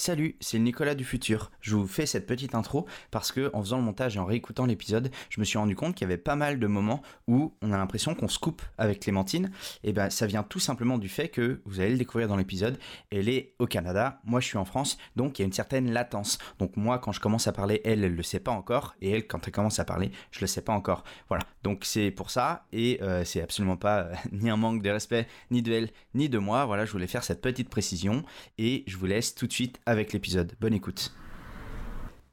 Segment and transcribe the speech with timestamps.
[0.00, 1.50] Salut, c'est Nicolas du futur.
[1.60, 4.64] Je vous fais cette petite intro parce que en faisant le montage et en réécoutant
[4.64, 7.72] l'épisode, je me suis rendu compte qu'il y avait pas mal de moments où on
[7.72, 9.50] a l'impression qu'on se coupe avec Clémentine.
[9.82, 12.78] Et ben ça vient tout simplement du fait que vous allez le découvrir dans l'épisode.
[13.10, 15.90] Elle est au Canada, moi je suis en France, donc il y a une certaine
[15.90, 16.38] latence.
[16.60, 19.26] Donc moi quand je commence à parler, elle elle le sait pas encore et elle
[19.26, 21.02] quand elle commence à parler, je le sais pas encore.
[21.28, 21.42] Voilà.
[21.64, 25.26] Donc c'est pour ça et euh, c'est absolument pas euh, ni un manque de respect
[25.50, 26.66] ni de elle ni de moi.
[26.66, 28.22] Voilà, je voulais faire cette petite précision
[28.58, 30.52] et je vous laisse tout de suite avec l'épisode.
[30.60, 31.14] Bonne écoute.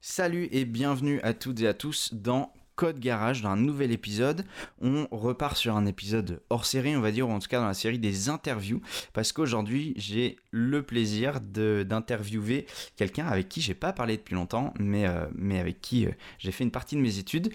[0.02, 4.44] Salut et bienvenue à toutes et à tous dans Code Garage, dans un nouvel épisode.
[4.82, 7.68] On repart sur un épisode hors série, on va dire, ou en tout cas dans
[7.68, 8.82] la série des interviews,
[9.14, 12.68] parce qu'aujourd'hui j'ai le plaisir d'interviewer
[12.98, 16.52] quelqu'un avec qui j'ai pas parlé depuis longtemps, mais, euh, mais avec qui euh, j'ai
[16.52, 17.54] fait une partie de mes études.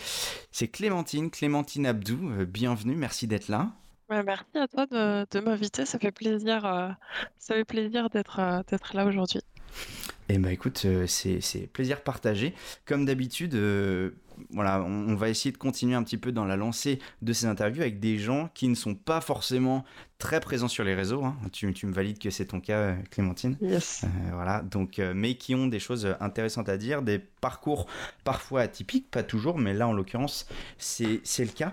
[0.51, 2.31] C'est Clémentine, Clémentine Abdou.
[2.31, 3.71] Euh, bienvenue, merci d'être là.
[4.09, 6.63] merci à toi de, de m'inviter, ça fait plaisir,
[7.37, 9.43] ça fait plaisir d'être d'être là aujourd'hui.
[10.33, 12.55] Eh ben écoute, euh, c'est plaisir partagé.
[12.87, 14.11] Comme d'habitude, euh,
[14.51, 17.83] voilà, on, va essayer de continuer un petit peu dans la lancée de ces interviews
[17.83, 19.85] avec des gens qui ne sont pas forcément
[20.19, 21.25] très présents sur les réseaux.
[21.25, 21.37] Hein.
[21.51, 23.57] Tu, me valides que c'est ton cas, Clémentine.
[23.61, 24.05] Yes.
[24.05, 27.87] Euh, voilà, donc, mais qui ont des choses intéressantes à dire, des parcours
[28.23, 30.47] parfois atypiques, pas toujours, mais là en l'occurrence,
[30.79, 31.73] c'est le cas.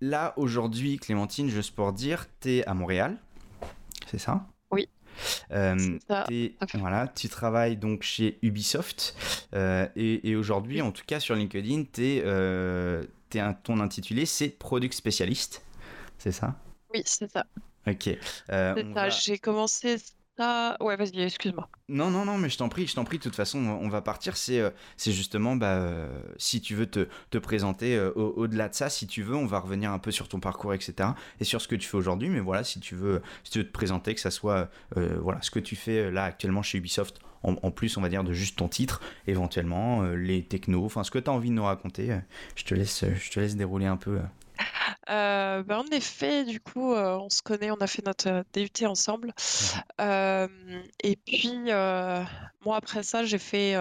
[0.00, 3.18] là aujourd'hui, Clémentine, juste pour dire, tu es à Montréal,
[4.06, 4.46] c'est ça?
[5.52, 5.98] Euh,
[6.74, 9.16] voilà, tu travailles donc chez Ubisoft
[9.54, 14.94] euh, et, aujourd'hui, en tout cas sur LinkedIn, es, euh, un, ton intitulé c'est Product
[14.94, 15.62] Spécialiste,
[16.18, 16.54] c'est ça?
[16.92, 17.44] Oui, c'est ça.
[17.86, 18.10] Ok.
[18.48, 19.96] ça, j'ai commencé
[20.38, 21.68] ah, ouais, vas-y, excuse-moi.
[21.88, 23.18] Non, non, non, mais je t'en prie, je t'en prie.
[23.18, 24.36] De toute façon, on va partir.
[24.36, 28.74] C'est, euh, c'est justement, bah, euh, si tu veux te, te présenter euh, au-delà de
[28.74, 31.10] ça, si tu veux, on va revenir un peu sur ton parcours, etc.
[31.38, 32.30] Et sur ce que tu fais aujourd'hui.
[32.30, 35.60] Mais voilà, si tu veux, si tu te présenter, que ça soit, voilà, ce que
[35.60, 37.20] tu fais là actuellement chez Ubisoft.
[37.42, 41.18] En, plus, on va dire de juste ton titre, éventuellement les technos, enfin ce que
[41.18, 42.18] tu as envie de nous raconter.
[42.56, 44.18] je te laisse dérouler un peu
[45.10, 48.42] euh, ben, en effet, du coup, euh, on se connaît, on a fait notre euh,
[48.52, 49.32] DUT ensemble.
[50.00, 51.58] et puis,
[52.64, 53.74] moi, après ça, j'ai fait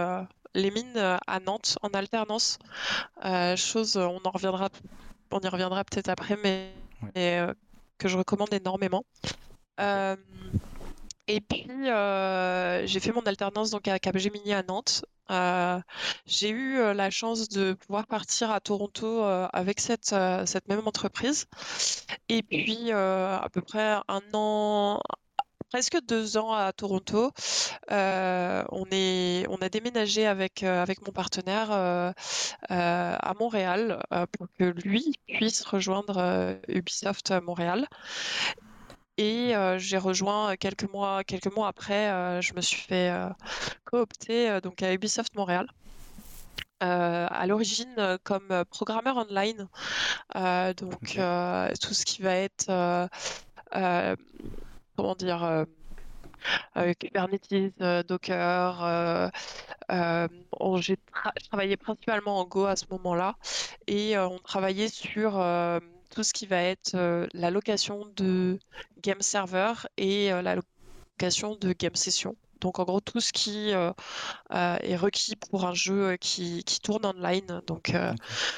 [0.55, 2.57] les mines à Nantes en alternance.
[3.55, 4.69] chose, on en reviendra,
[5.31, 6.73] on y reviendra peut-être après, mais,
[7.97, 9.05] que je recommande énormément.
[9.79, 11.67] et puis,
[12.87, 15.05] j'ai fait mon alternance donc à Capgemini à Nantes.
[15.31, 15.79] Euh,
[16.25, 20.85] j'ai eu euh, la chance de pouvoir partir à Toronto euh, avec cette, cette même
[20.87, 21.45] entreprise.
[22.29, 24.99] Et puis, à peu près un an,
[25.69, 27.31] presque deux ans à Toronto.
[27.89, 31.71] on, est, on a déménagé avec, avec mon partenaire
[32.69, 37.87] à Montréal pour que lui puisse rejoindre Ubisoft Montréal.
[39.17, 43.13] Et j'ai rejoint quelques mois, quelques mois après, je me suis fait
[43.85, 45.67] coopter donc à Ubisoft Montréal.
[46.79, 49.67] à l'origine comme programmeur online.
[50.75, 51.19] donc
[51.81, 52.65] tout ce qui va être
[54.95, 55.65] comment dire
[56.99, 59.31] Kubernetes, Docker.
[60.79, 60.97] j'ai
[61.51, 63.35] travaillé principalement en Go à ce moment-là
[63.85, 65.37] et on travaillait sur
[66.13, 68.59] tout ce qui va être euh, la location de
[69.01, 72.35] game server et euh, la location de game session.
[72.61, 73.91] Donc en gros tout ce qui euh,
[74.49, 77.61] est requis pour un jeu qui, qui tourne online.
[77.67, 77.91] Donc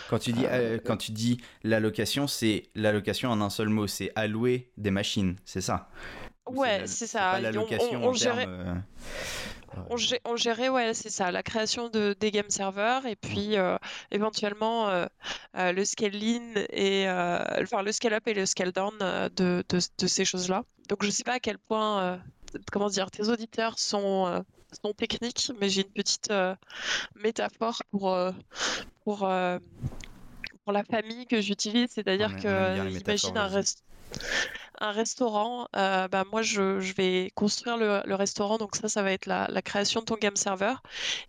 [0.10, 0.46] quand tu dis
[0.86, 5.62] quand tu dis l'allocation, c'est l'allocation en un seul mot, c'est allouer des machines, c'est
[5.62, 5.90] ça?
[6.48, 7.40] Ouais, c'est ça.
[7.40, 8.48] la location on, on, gérait,
[10.70, 13.78] ouais, c'est ça, la création de, des game servers et puis euh,
[14.12, 15.06] éventuellement euh,
[15.58, 17.06] euh, le scale-in et
[17.62, 18.94] enfin le scale-up et le scale-down
[19.36, 20.64] de, de, ces choses-là.
[20.90, 22.22] Donc je sais pas à quel point,
[22.72, 24.44] comment dire, tes auditeurs sont,
[24.84, 26.32] sont techniques, mais j'ai une petite
[27.16, 28.18] métaphore pour,
[29.04, 33.86] pour, pour la famille que j'utilise, c'est-à-dire que imagine un restaurant
[34.80, 39.26] un restaurant, euh, bah, moi je, vais construire le, restaurant, donc ça, ça va être
[39.26, 40.74] la, création de ton game server.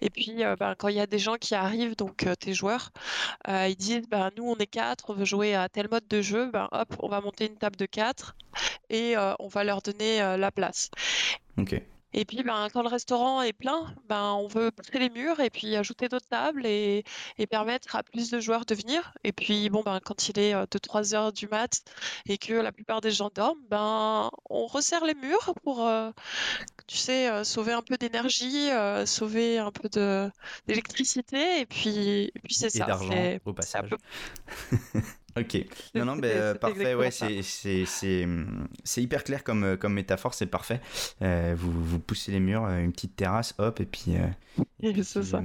[0.01, 2.55] Et puis euh, bah, quand il y a des gens qui arrivent, donc euh, tes
[2.55, 2.91] joueurs,
[3.49, 6.51] ils disent bah, nous on est quatre, on veut jouer à tel mode de jeu,
[6.51, 8.37] ben hop, on va monter une table de quatre
[8.91, 10.91] et on va leur donner la place.
[11.59, 11.81] Ok.
[12.13, 15.51] Et puis, ben, quand le restaurant est plein, ben, on veut pousser les murs et
[15.51, 17.05] puis ajouter d'autres tables et,
[17.51, 19.13] permettre à plus de joueurs de venir.
[19.25, 21.83] Et puis, bon, ben, quand il est 2-3 heures du mat
[22.27, 25.89] et que la plupart des gens dorment, ben, on resserre les murs pour,
[26.87, 28.69] tu sais, sauver un peu d'énergie,
[29.05, 29.89] sauver un peu
[30.67, 31.61] d'électricité.
[31.61, 32.87] Et puis, et puis c'est ça.
[32.87, 33.91] d'argent au passage.
[35.37, 35.65] Ok.
[35.95, 36.95] Non, non, ben, parfait.
[36.95, 40.81] Ouais, c'est hyper clair comme, comme métaphore, c'est parfait.
[41.21, 44.17] vous, vous poussez les murs, une petite terrasse, hop, et puis.
[45.23, 45.43] ça.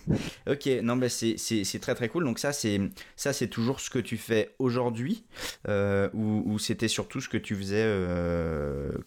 [0.50, 2.24] ok, non, ben, c'est très très cool.
[2.24, 5.24] Donc, ça, c'est toujours ce que tu fais aujourd'hui,
[5.68, 7.86] ou, ou c'était surtout ce que tu faisais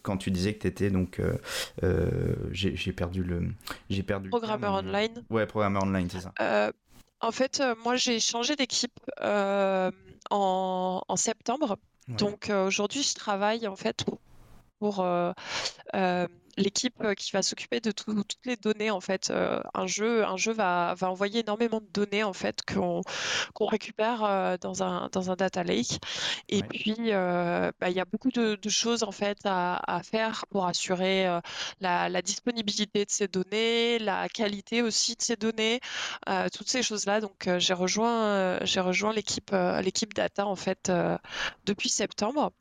[0.02, 1.22] quand tu disais que tu étais donc.
[2.52, 3.50] J'ai perdu le.
[3.90, 4.30] J'ai perdu.
[4.30, 5.24] Programmeur online.
[5.30, 6.74] Ouais, programmeur online, c'est ça.
[7.22, 9.92] En fait, euh, moi, j'ai changé d'équipe euh,
[10.30, 11.78] en, septembre.
[12.08, 14.04] Donc euh, aujourd'hui, je travaille en fait
[14.80, 15.06] pour
[16.60, 19.30] l'équipe euh, qui va s'occuper de toutes les données en fait.
[19.32, 23.02] Euh, un jeu, un jeu va, va, envoyer énormément de données en fait qu'on
[23.66, 26.00] récupère euh, dans un dans un data lake.
[26.50, 30.66] Et puis bah, il y a beaucoup de, choses en fait à, à faire pour
[30.66, 31.26] assurer
[31.80, 35.80] la, la, disponibilité de ces données, la qualité aussi de ces données,
[36.54, 37.22] toutes ces choses là.
[37.22, 39.52] Donc j'ai rejoint j'ai rejoint l'équipe
[39.84, 40.92] l'équipe data en fait
[41.66, 42.52] depuis septembre.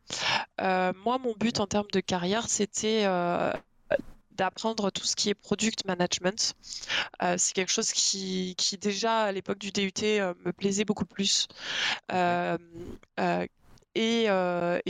[0.58, 3.06] Moi mon but en termes de carrière c'était
[4.38, 6.54] d'apprendre tout ce qui est product management.
[7.22, 11.04] Euh, c'est quelque chose qui, qui, déjà à l'époque du DUT euh, me plaisait beaucoup
[11.04, 11.48] plus.
[12.12, 12.56] Euh,
[13.94, 14.28] et,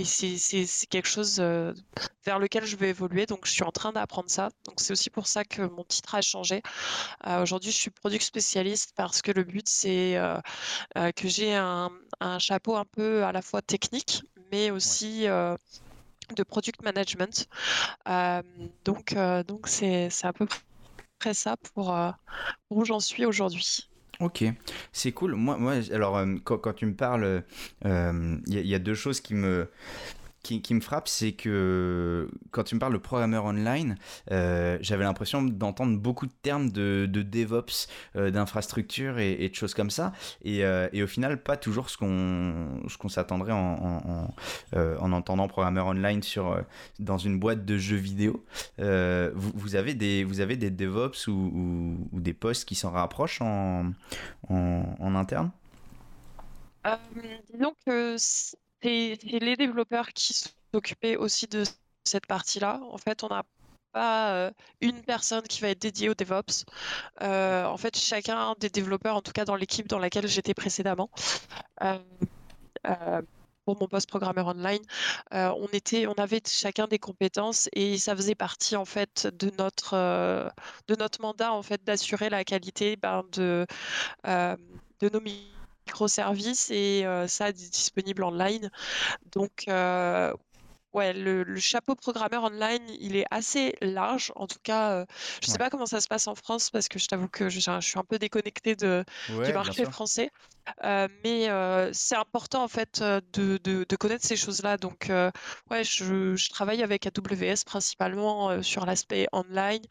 [0.04, 3.24] c'est quelque chose vers lequel je vais évoluer.
[3.24, 4.50] Donc, je suis en train d'apprendre ça.
[4.66, 6.62] Donc, c'est aussi pour ça que mon titre a changé.
[7.26, 10.20] Aujourd'hui, je suis product spécialiste parce que le but, c'est
[10.94, 11.90] que j'ai un,
[12.38, 15.26] chapeau un peu à la fois technique, mais aussi
[16.34, 17.48] de product management.
[18.08, 18.42] Euh,
[18.84, 20.46] donc, euh, donc c'est, à peu
[21.18, 22.10] près ça pour, euh,
[22.70, 23.88] où j'en suis aujourd'hui.
[24.20, 24.44] Ok,
[24.92, 25.34] c'est cool.
[25.34, 27.44] Moi, moi alors, quand, tu me parles,
[27.84, 29.70] il y, a deux choses qui me,
[30.56, 33.96] qui, me frappe, c'est que quand tu me parles de programmeur online,
[34.30, 39.90] euh, j'avais l'impression d'entendre beaucoup de termes de, DevOps, euh, d'infrastructure et, de choses comme
[39.90, 40.12] ça.
[40.46, 44.32] Euh, et, au final, pas toujours ce qu'on s'attendrait en,
[44.74, 46.62] en, entendant programmeur online sur,
[46.98, 48.44] dans une boîte de jeux vidéo.
[48.78, 53.92] Vous, avez des, vous avez des DevOps ou, ou, des postes qui s'en rapprochent en,
[54.48, 55.50] en, interne?
[57.52, 58.16] Disons que
[58.82, 60.34] c'est les développeurs qui
[60.72, 61.64] s'occupaient aussi de
[62.04, 62.80] cette partie-là.
[62.90, 63.44] En fait, on n'a
[63.92, 66.64] pas euh, une personne qui va être dédiée au DevOps.
[67.22, 71.10] Euh, en fait, chacun des développeurs, en tout cas dans l'équipe dans laquelle j'étais précédemment,
[71.82, 73.22] euh,
[73.64, 74.80] pour mon poste programmeur online,
[75.32, 79.94] on était, on avait chacun des compétences et ça faisait partie en fait de notre
[80.88, 83.66] de notre mandat en fait d'assurer la qualité ben, de
[84.24, 85.20] de nos
[85.88, 88.70] microservices et euh, ça disponible online.
[89.32, 90.32] Donc euh,
[90.92, 94.32] ouais, le, chapeau programmeur online, il est assez large.
[94.36, 95.06] En tout cas, euh,
[95.42, 97.48] je ne sais pas comment ça se passe en France parce que je t'avoue que
[97.48, 100.30] je, suis un peu déconnecté de, du marché français.
[100.84, 101.48] mais
[101.92, 103.02] c'est important en fait
[103.32, 104.76] de, de, connaître ces choses-là.
[104.76, 105.10] Donc,
[105.70, 109.82] ouais, je, je, travaille avec AWS principalement sur l'aspect online.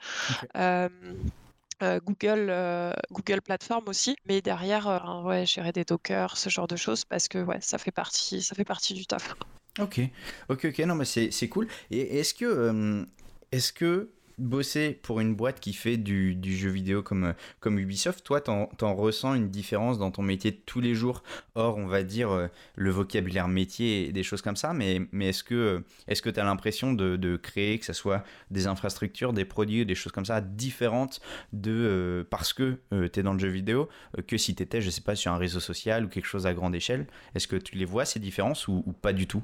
[1.84, 6.68] Euh, Google, euh, Google Platform aussi, mais derrière, euh, ouais, gérer des Docker, ce genre
[6.68, 9.36] de choses, parce que ouais, ça fait partie, ça fait partie du taf.
[9.80, 10.02] Ok,
[10.50, 11.68] ok, ok, non, mais c'est cool.
[11.92, 13.06] Et est-ce que,
[13.52, 18.42] est-ce que bosser pour une boîte qui fait du, jeu vidéo comme, comme Ubisoft, toi,
[18.42, 21.24] t'en, en ressens une différence dans ton métier tous les jours?
[21.56, 25.44] Or, on va dire euh, le vocabulaire métier et des choses comme ça, mais, est-ce
[25.44, 29.86] que est-ce que tu as l'impression de, créer, que ce soit des infrastructures, des produits,
[29.86, 31.19] des choses comme ça, différentes
[31.54, 33.90] de euh, parce que euh, tu es dans le jeu vidéo,
[34.28, 36.54] que si tu étais, je sais pas, sur un réseau social ou quelque chose à
[36.54, 37.07] grande échelle?
[37.35, 39.44] Est-ce que tu les vois, ces différences, ou pas du tout?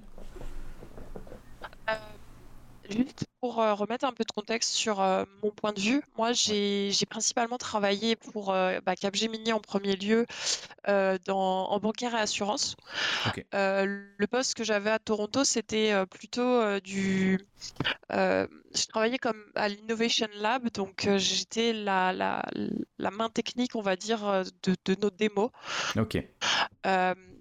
[2.89, 6.33] Juste pour euh, remettre un peu de contexte sur euh, mon point de vue, moi
[6.33, 10.25] j'ai principalement travaillé pour euh, bah, Capgemini en premier lieu
[10.85, 12.75] dans, en bancaire et assurance.
[13.53, 17.39] le poste que j'avais à Toronto, c'était plutôt du...
[18.09, 22.43] je travaillais comme à l'Innovation Lab, donc j'étais la, la,
[22.97, 25.51] la, main technique, on va dire, de, de nos démos.
[25.97, 26.17] Ok.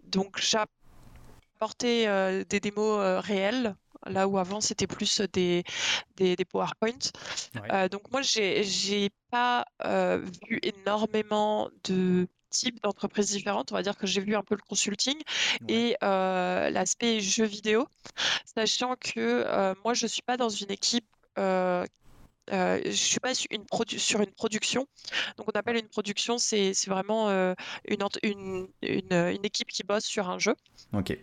[0.07, 2.07] donc j'apportais
[2.45, 3.75] des démos réelles
[4.07, 5.65] là où avant c'était plus des,
[6.17, 6.99] des, des PowerPoint.
[7.91, 9.65] Donc moi, j'ai pas
[10.45, 13.73] vu énormément de types d'entreprises différentes.
[13.73, 15.17] On va dire que j'ai vu un peu le consulting
[15.69, 17.87] et euh, l'aspect jeu vidéo,
[18.45, 21.07] sachant que moi, je suis pas dans une équipe
[21.39, 21.87] euh,
[22.51, 23.65] je suis pas sur une,
[23.99, 24.87] sur une production.
[25.37, 27.57] Donc, on appelle une production, c'est vraiment une,
[28.23, 30.55] une, une, équipe qui bosse sur un jeu.
[30.93, 31.17] Ok.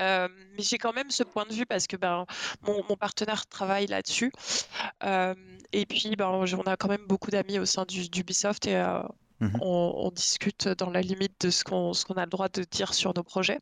[0.00, 2.26] mais j'ai quand même ce point de vue parce que ben,
[2.62, 4.32] mon, mon partenaire travaille là-dessus.
[5.02, 8.76] et puis, ben, on a quand même beaucoup d'amis au sein du, d'Ubisoft et
[9.40, 13.14] Mmh on, discute dans la limite de ce qu'on a le droit de dire sur
[13.14, 13.60] nos projets.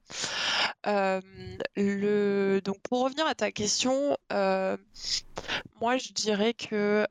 [0.85, 7.07] le, donc pour revenir à ta question, moi je dirais que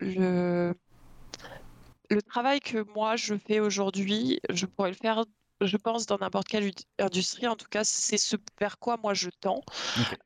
[0.00, 0.74] le,
[2.10, 5.24] le travail que moi je fais aujourd'hui, je pourrais le faire
[5.60, 7.46] je pense, dans n'importe quelle industrie.
[7.46, 9.62] En tout cas, c'est ce vers quoi moi je tends.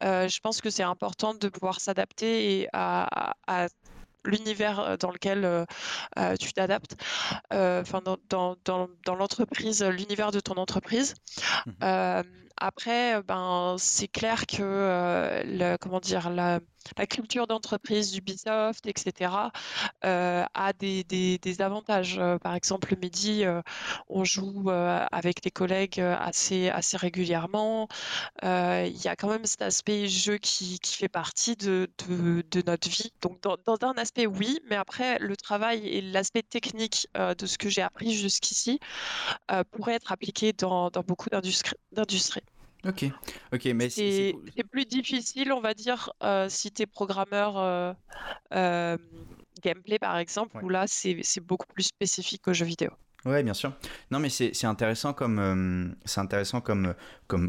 [0.01, 3.69] je pense que c'est important de pouvoir s'adapter à, à,
[4.25, 5.67] l'univers dans lequel
[6.39, 6.97] tu t'adaptes,
[7.51, 11.15] enfin dans, dans, dans, l'entreprise, l'univers de ton entreprise.
[11.67, 12.23] Mmh
[12.59, 16.61] après, ben, c'est clair que le, comment dire, la,
[16.97, 19.31] la culture d'entreprise d'Ubisoft, etc.,
[20.05, 22.19] euh, a des, des, des avantages.
[22.19, 23.63] Euh, par exemple, le midi, euh,
[24.09, 27.89] on joue avec les collègues assez, assez régulièrement.
[28.43, 32.63] Il y a quand même cet aspect jeu qui, qui fait partie de, de, de,
[32.67, 33.13] notre vie.
[33.21, 37.59] Donc, dans, dans, un aspect, oui, mais après, le travail et l'aspect technique de ce
[37.59, 38.79] que j'ai appris jusqu'ici
[39.73, 42.43] pourrait être appliqué dans, dans beaucoup d'industries.
[42.87, 43.05] Ok,
[43.53, 44.35] ok, mais c'est
[44.71, 47.93] plus difficile, on va dire, euh, si tu es programmeur euh,
[48.55, 48.97] euh,
[49.63, 52.91] gameplay par exemple, où là c'est beaucoup plus spécifique aux jeux vidéo.
[53.25, 53.73] Ouais, bien sûr.
[54.11, 56.95] Non, mais c'est intéressant comme c'est intéressant comme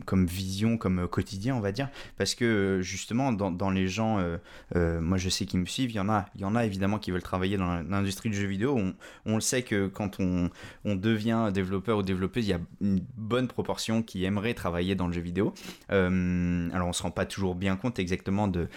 [0.05, 4.37] comme vision, comme quotidien, on va dire, parce que justement dans, les gens, euh,
[4.75, 6.65] euh, moi je sais qu'ils me suivent, il y en a, il y en a
[6.65, 8.79] évidemment qui veulent travailler dans l'industrie du jeu vidéo.
[9.25, 10.49] On, le sait que quand on,
[10.95, 15.13] devient développeur ou développeuse, il y a une bonne proportion qui aimerait travailler dans le
[15.13, 15.53] jeu vidéo.
[15.91, 18.67] Euh, alors on se rend pas toujours bien compte exactement de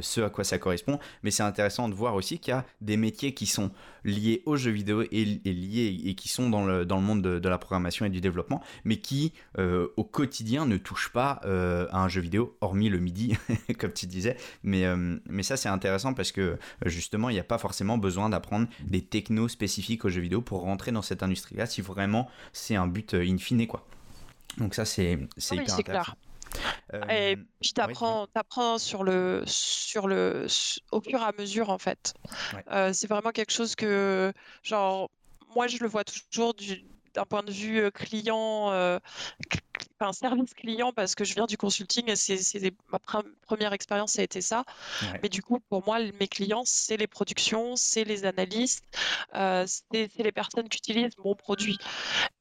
[0.00, 2.96] ce à quoi ça correspond, mais c'est intéressant de voir aussi qu'il y a des
[2.96, 3.70] métiers qui sont
[4.04, 7.48] liés aux jeux vidéo et, liés et qui sont dans le, dans le monde de,
[7.48, 11.98] la programmation et du développement, mais qui euh, au quotidien ne touchent pas euh, à
[11.98, 13.36] un jeu vidéo, hormis le midi,
[13.78, 14.36] comme tu disais.
[14.62, 18.28] Mais, euh, mais ça c'est intéressant parce que justement il n'y a pas forcément besoin
[18.28, 22.76] d'apprendre des technos spécifiques aux jeux vidéo pour rentrer dans cette industrie-là si vraiment c'est
[22.76, 23.86] un but in fine quoi.
[24.58, 25.18] Donc ça c'est
[25.50, 26.12] ah hyper intéressant.
[27.10, 30.46] Et puis t'apprends, apprends sur le, sur le,
[30.90, 32.14] au fur et à mesure en fait.
[32.92, 34.32] c'est vraiment quelque chose que,
[34.62, 35.10] genre,
[35.54, 38.70] moi je le vois toujours du, d'un point de vue client,
[40.02, 42.98] enfin service client, parce que je viens du consulting et c'est, ma
[43.46, 44.64] première expérience, ça a été ça.
[45.22, 48.84] Mais du coup, pour moi, mes clients, c'est les productions, c'est les analystes,
[49.32, 51.78] c'est, les personnes qui utilisent mon produit.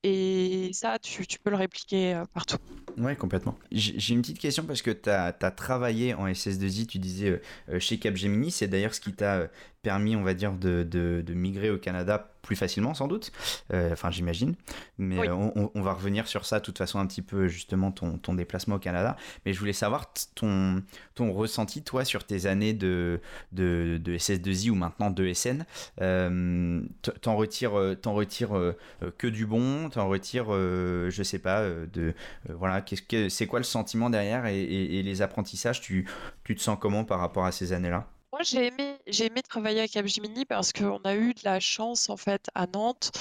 [0.03, 2.57] Et ça, tu, tu peux le répliquer partout.
[2.97, 3.57] Oui, complètement.
[3.71, 7.41] J'ai une petite question parce que tu as, travaillé en SS2I, tu disais
[7.79, 9.47] chez Capgemini, c'est d'ailleurs ce qui t'a
[9.81, 13.31] permis, on va dire, de, de, de migrer au Canada plus facilement sans doute.
[13.73, 14.55] Euh, enfin, j'imagine.
[14.97, 17.91] Mais euh, on, on, va revenir sur ça de toute façon un petit peu, justement,
[17.91, 19.15] ton, ton déplacement au Canada.
[19.45, 20.83] Mais je voulais savoir ton,
[21.15, 23.21] ton ressenti, toi, sur tes années de,
[23.51, 25.65] de, de SS2I ou maintenant de SN.
[26.01, 26.81] Euh,
[27.21, 28.73] t'en retires, t'en retires
[29.17, 32.13] que du bon T'en retires, je sais pas, de.
[32.49, 36.05] voilà, qu'est-ce que, c'est quoi le sentiment derrière et, et les apprentissages tu,
[36.43, 38.07] tu te sens comment par rapport à ces années-là?
[38.31, 42.09] Moi, j'ai aimé, j'ai aimé travailler à Capgemini parce qu'on a eu de la chance
[42.09, 43.11] en fait à Nantes.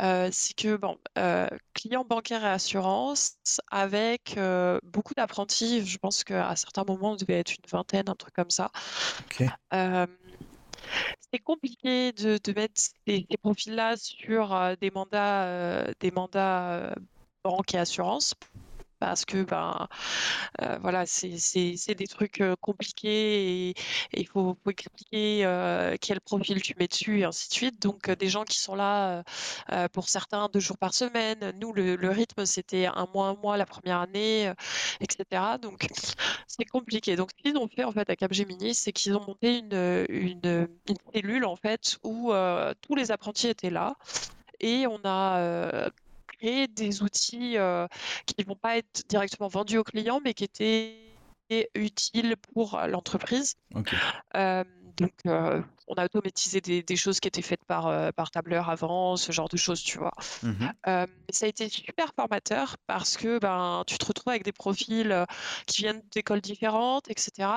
[0.00, 3.36] Euh, c'est que bon, euh, client bancaire et assurance
[3.70, 5.84] avec euh, beaucoup d'apprentis.
[5.86, 8.70] Je pense qu'à certains moments, on devait être une vingtaine, un truc comme ça.
[11.32, 16.94] c'est compliqué de, de mettre ces, ces profils-là sur des mandats, des mandats
[17.42, 18.34] banque et assurance
[19.04, 19.86] parce que ben
[20.62, 23.74] euh, voilà c'est des trucs euh, compliqués et
[24.14, 27.82] il faut, expliquer euh, quel profil tu mets dessus et ainsi de suite.
[27.82, 29.22] Donc des gens qui sont là
[29.92, 33.66] pour certains deux jours par semaine nous le, rythme c'était un mois un mois la
[33.66, 34.50] première année
[35.00, 35.86] etc donc
[36.46, 37.14] c'est compliqué.
[37.16, 40.68] Donc ce qu'ils ont fait en fait à Capgemini c'est qu'ils ont monté une, une,
[40.88, 42.32] une, cellule en fait où
[42.80, 43.96] tous les apprentis étaient là
[44.60, 45.90] et on a
[46.68, 47.56] des outils
[48.26, 50.96] qui ne vont pas être directement vendus aux clients, mais qui étaient
[51.74, 53.54] utiles pour l'entreprise.
[54.96, 55.12] Donc,
[55.86, 59.48] on a automatisé des, choses qui étaient faites par, euh, par tableur avant, ce genre
[59.48, 60.12] de choses, tu vois.
[60.42, 60.52] Mmh
[60.86, 65.10] euh, ça a été super formateur parce que ben, tu te retrouves avec des profils
[65.10, 65.24] euh,
[65.66, 67.48] qui viennent d'écoles différentes, etc.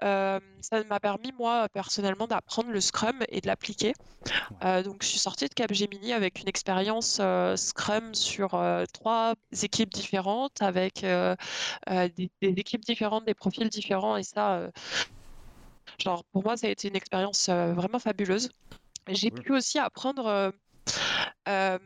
[0.00, 3.94] ça m'a permis, moi, personnellement, d'apprendre le Scrum et de l'appliquer.
[4.60, 7.20] donc, je suis sortie de Capgemini avec une expérience
[7.56, 8.60] Scrum sur
[8.92, 14.70] trois équipes différentes, avec des, des, équipes différentes, des profils différents, et ça
[15.98, 18.50] Genre, pour moi, ça a été une expérience euh, vraiment fabuleuse.
[19.08, 20.50] J'ai pu aussi apprendre euh,
[21.48, 21.78] euh,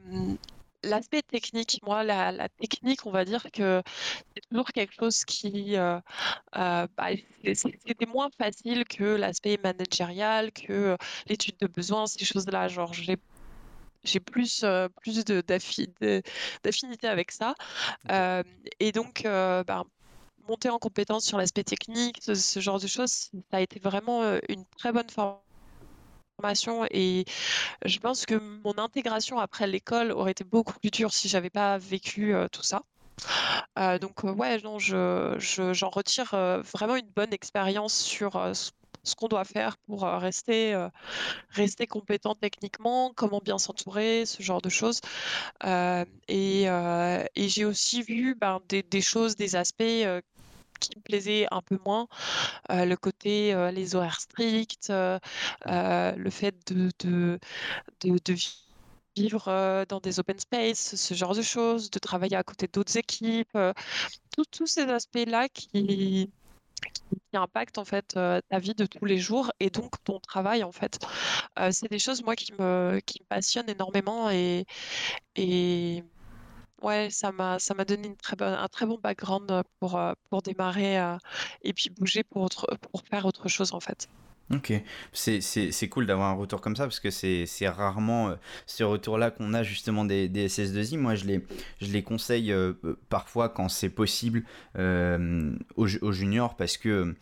[0.83, 1.81] l'aspect technique.
[1.85, 3.83] Moi, la, technique, on va dire que
[4.35, 5.76] c'est toujours quelque chose qui.
[5.76, 7.11] bah,
[7.55, 10.97] c'était moins facile que l'aspect managérial, que
[11.29, 12.69] l'étude de besoins, ces choses-là.
[12.69, 13.17] Genre, j'ai
[14.02, 14.64] j'ai plus,
[15.02, 17.55] plus de, d'affinité avec ça.
[18.81, 19.85] et donc, ben,
[20.49, 24.64] monter en compétence sur l'aspect technique, ce, genre de choses, ça a été vraiment une
[24.78, 27.25] très bonne formation et
[27.85, 31.78] je pense que mon intégration après l'école aurait été beaucoup plus dure si j'avais pas
[31.78, 32.82] vécu tout ça.
[34.00, 35.37] donc ouais, non, je,
[35.73, 36.35] j'en retire
[36.75, 38.52] vraiment une bonne expérience sur
[39.02, 40.88] ce qu'on doit faire pour rester,
[41.50, 45.00] rester compétent techniquement, comment bien s'entourer, ce genre de choses.
[46.28, 49.83] et, et j'ai aussi vu ben, des, des, choses, des aspects
[50.80, 52.07] qui me plaisait un peu moins,
[52.69, 57.38] le côté les horaires stricts, le fait de, de,
[58.02, 58.35] de,
[59.16, 63.59] vivre dans des open space, ce genre de choses, de travailler à côté d'autres équipes,
[64.50, 66.30] tous ces aspects-là qui,
[67.30, 70.72] qui impactent en fait ta vie de tous les jours et donc ton travail en
[70.72, 70.99] fait.
[71.70, 74.64] c'est des choses moi qui me, qui me passionnent énormément et,
[75.37, 76.04] et
[76.82, 80.42] Ouais, ça m'a ça m'a donné une très bonne un très bon background, pour, pour
[80.42, 80.96] démarrer,
[81.62, 84.08] et puis bouger pour autre pour faire autre chose, en fait.
[84.52, 84.73] Ok,
[85.12, 88.35] c'est cool d'avoir un retour comme ça parce que c'est rarement
[88.66, 90.99] ces retours-là qu'on a justement des, des, SS2I.
[90.99, 91.25] Moi, je
[91.80, 92.52] les, conseille
[93.09, 94.42] parfois quand c'est possible
[94.76, 97.14] aux, aux, juniors parce que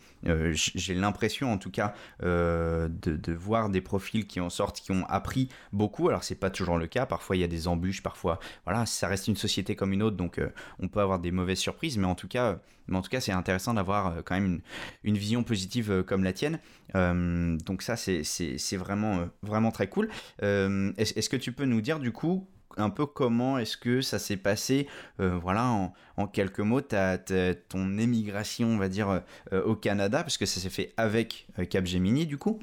[0.53, 5.05] j'ai l'impression en tout cas de, de, voir des profils qui en sortent, qui ont
[5.07, 6.09] appris beaucoup.
[6.09, 7.05] Alors, c'est pas toujours le cas.
[7.05, 8.01] Parfois, il y a des embûches.
[8.01, 10.41] Parfois, voilà, ça reste une société comme une autre, donc
[10.79, 11.99] on peut avoir des mauvaises surprises.
[11.99, 12.59] Mais en tout cas,
[12.89, 14.61] mais en tout cas, c'est intéressant d'avoir quand même
[15.03, 16.59] une, vision positive comme la tienne.
[16.95, 20.09] Euh, donc ça, c'est vraiment, euh, vraiment très cool.
[20.43, 24.19] Euh, est-ce que tu peux nous dire du coup un peu comment est-ce que ça
[24.19, 30.45] s'est passé, voilà, en, quelques mots, ton émigration, on va dire, au Canada, parce que
[30.45, 32.59] ça s'est fait avec Capgemini, du coup?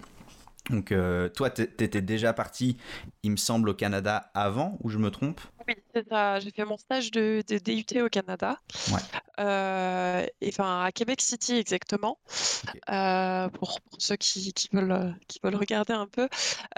[0.70, 0.92] Donc,
[1.34, 2.76] toi, tu étais déjà parti,
[3.22, 5.40] il me semble, au Canada avant, ou je me trompe?
[5.66, 6.38] Oui, c'est ça.
[6.40, 8.58] J'ai fait mon stage de, de DUT au Canada.
[8.92, 9.00] Ouais.
[9.38, 12.18] Euh, enfin, à Québec City exactement,
[12.90, 16.28] euh, pour, ceux qui, veulent, qui veulent regarder un peu.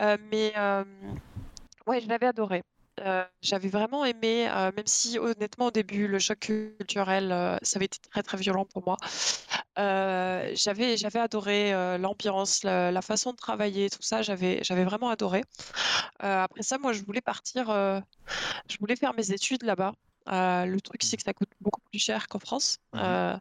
[0.00, 0.52] Euh, mais
[1.86, 2.62] ouais, je l'avais adoré.
[3.42, 7.28] J'avais vraiment aimé, même si honnêtement au début le choc culturel,
[7.62, 8.96] ça avait été très très violent pour moi.
[9.76, 14.22] j'avais j'avais adoré l'ambiance, la, façon de travailler, tout ça.
[14.22, 15.42] J'avais j'avais vraiment adoré.
[16.20, 17.66] après ça, moi, je voulais partir.
[18.68, 19.92] je voulais faire mes études là-bas.
[20.30, 22.78] Euh, le truc, c'est que ça coûte beaucoup plus cher qu'en France.
[22.92, 23.36] Il mmh euh,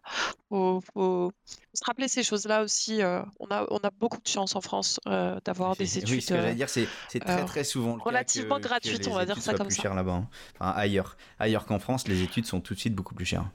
[0.50, 1.32] faut,
[1.73, 3.02] se rappeler ces choses-là aussi.
[3.02, 5.00] Euh, on, a, on a beaucoup de chance en France
[5.45, 6.10] d'avoir des études.
[6.10, 6.88] Oui, ce que j'allais dire, c'est
[7.19, 9.84] très très souvent le relativement gratuites, on va dire ça comme plus ça.
[9.84, 10.13] cher là-bas.
[10.13, 10.30] Hein.
[10.60, 13.50] Enfin, ailleurs, ailleurs qu'en France, les études sont tout de suite beaucoup plus chères.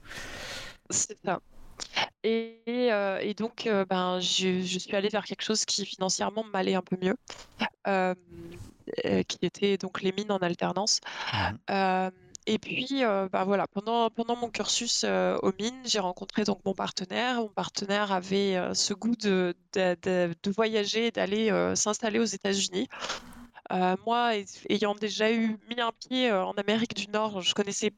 [0.90, 1.40] C'est ça.
[2.22, 6.82] Et, et, donc, ben, je, je, suis allée vers quelque chose qui financièrement m'allait un
[6.82, 7.16] peu mieux,
[9.24, 11.00] qui était donc les mines en alternance.
[11.68, 12.10] Mmh
[12.46, 13.02] et puis,
[13.32, 17.36] bah voilà, pendant, pendant mon cursus aux mines, j'ai rencontré donc mon partenaire.
[17.36, 19.96] Mon partenaire avait ce goût de, de,
[20.42, 22.88] de, voyager, d'aller s'installer aux États-Unis.
[24.04, 24.32] moi,
[24.68, 27.92] ayant déjà eu mis un pied en Amérique du Nord, je connaissais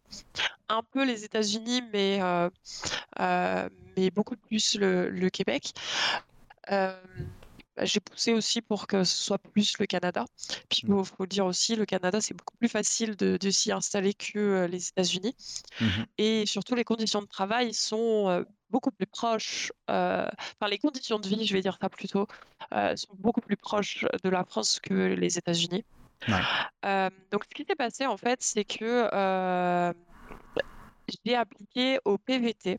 [0.69, 2.21] un peu les États-Unis, mais,
[3.97, 5.73] mais beaucoup plus le, le Québec.
[7.77, 10.25] Bah, j'ai poussé aussi pour que ce soit plus le Canada.
[10.69, 11.05] Puis il mmh.
[11.05, 14.89] faut, le dire aussi, le Canada, c'est beaucoup plus facile de, s'y installer que les
[14.89, 15.35] États-Unis.
[15.81, 15.87] Mmh
[16.19, 21.47] Et surtout, les conditions de travail sont beaucoup plus proches, enfin les conditions de vie,
[21.47, 22.27] je vais dire ça plutôt,
[22.73, 25.85] sont beaucoup plus proches de la France que les États-Unis.
[26.27, 29.93] donc ce qui s'est passé en fait, c'est que
[31.25, 32.79] j'ai appliqué au PVT.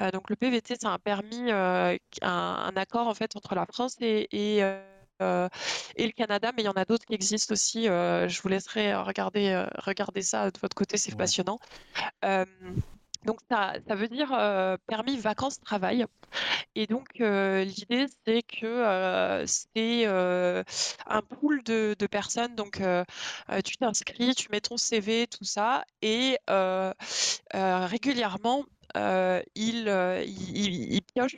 [0.00, 3.96] Euh, donc le PVT, c'est un permis, euh, un, accord en fait entre la France
[4.00, 5.48] et, et, euh,
[5.96, 7.84] et le Canada, mais il y en a d'autres qui existent aussi.
[7.84, 11.58] je vous laisserai regarder, regarder ça de votre côté, c'est passionnant.
[13.24, 14.28] Donc ça, ça veut dire
[14.86, 16.06] permis vacances-travail.
[16.74, 22.54] Et donc l'idée c'est que c'est un pool de, personnes.
[22.54, 22.80] Donc
[23.64, 26.38] tu t'inscris, tu mets ton CV, tout ça, et
[27.52, 29.88] régulièrement il,
[30.26, 31.36] il, il, pioche.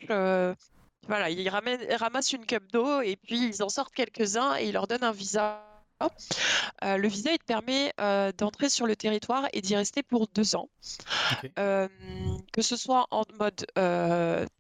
[1.07, 4.87] voilà, ils ramassent une cup d'eau et puis ils en sortent quelques-uns et ils leur
[4.87, 5.76] donnent un visa
[6.85, 10.29] euh, le visa, il te permet euh, d'entrer sur le territoire et d'y rester pour
[10.29, 10.69] deux ans,
[11.59, 11.89] euh,
[12.53, 13.67] que ce soit en mode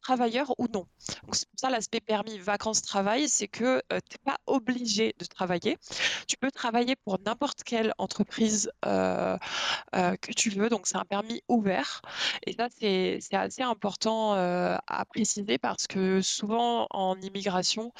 [0.02, 0.86] travailleur ou non.
[1.32, 5.78] C'est pour ça l'aspect permis vacances-travail, c'est que tu n'es pas obligé de travailler.
[6.26, 12.02] Tu peux travailler pour n'importe quelle entreprise que tu veux, donc c'est un permis ouvert.
[12.46, 17.92] Et ça, c'est assez important à préciser parce que souvent en immigration,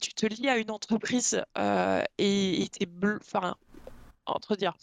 [0.00, 1.42] tu te lis à une entreprise
[2.18, 2.88] et était
[3.20, 3.56] enfin,
[4.26, 4.74] entre dire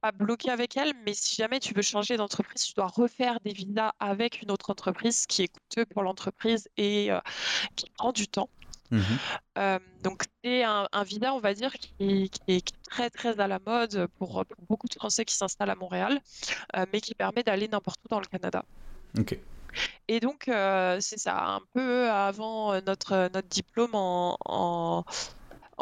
[0.00, 3.52] pas bloqué avec elle, mais si jamais tu veux changer d'entreprise, tu dois refaire des
[3.52, 7.10] visas avec une autre entreprise qui est coûteux pour l'entreprise et
[7.76, 8.48] qui prend du temps.
[8.90, 9.00] Mmh
[10.02, 14.44] donc c'est un, visa, on va dire, qui, est très très à la mode pour,
[14.68, 16.20] beaucoup de Français qui s'installent à Montréal,
[16.92, 18.64] mais qui permet d'aller n'importe où dans le Canada.
[19.18, 19.38] Ok.
[20.06, 25.04] Et donc c'est ça, un peu avant notre, notre diplôme en, en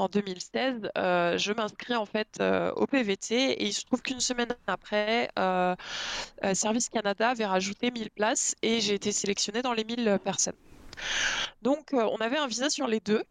[0.09, 2.43] 2016, je m'inscris en fait
[2.77, 5.31] au PVT et il se trouve qu'une semaine après,
[6.55, 10.55] Service Canada avait rajouté 1000 places et j'ai été sélectionnée dans les 1000 personnes.
[11.63, 13.25] Donc, euh, on avait un visa sur les deux.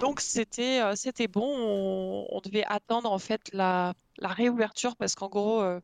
[0.00, 2.26] Donc, c'était euh, bon.
[2.30, 5.80] On, devait attendre en fait la, réouverture parce qu'en gros, euh,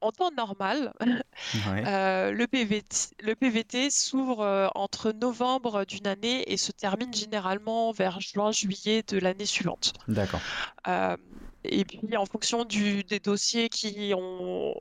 [0.00, 7.12] en temps normal, le PVT, le PVT s'ouvre entre novembre d'une année et se termine
[7.12, 9.92] généralement vers juin-juillet de l'année suivante.
[10.08, 10.40] D'accord.
[11.64, 14.74] et puis, en fonction du, des dossiers qui ont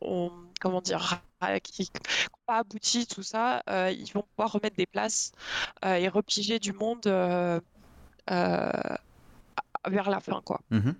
[0.60, 1.22] comment dire,
[1.64, 5.32] qui n'ont pas abouti, tout ça, euh, ils vont pouvoir remettre des places
[5.84, 7.60] euh, et repiger du monde euh,
[8.28, 10.62] vers la fin, quoi.
[10.70, 10.92] Mmh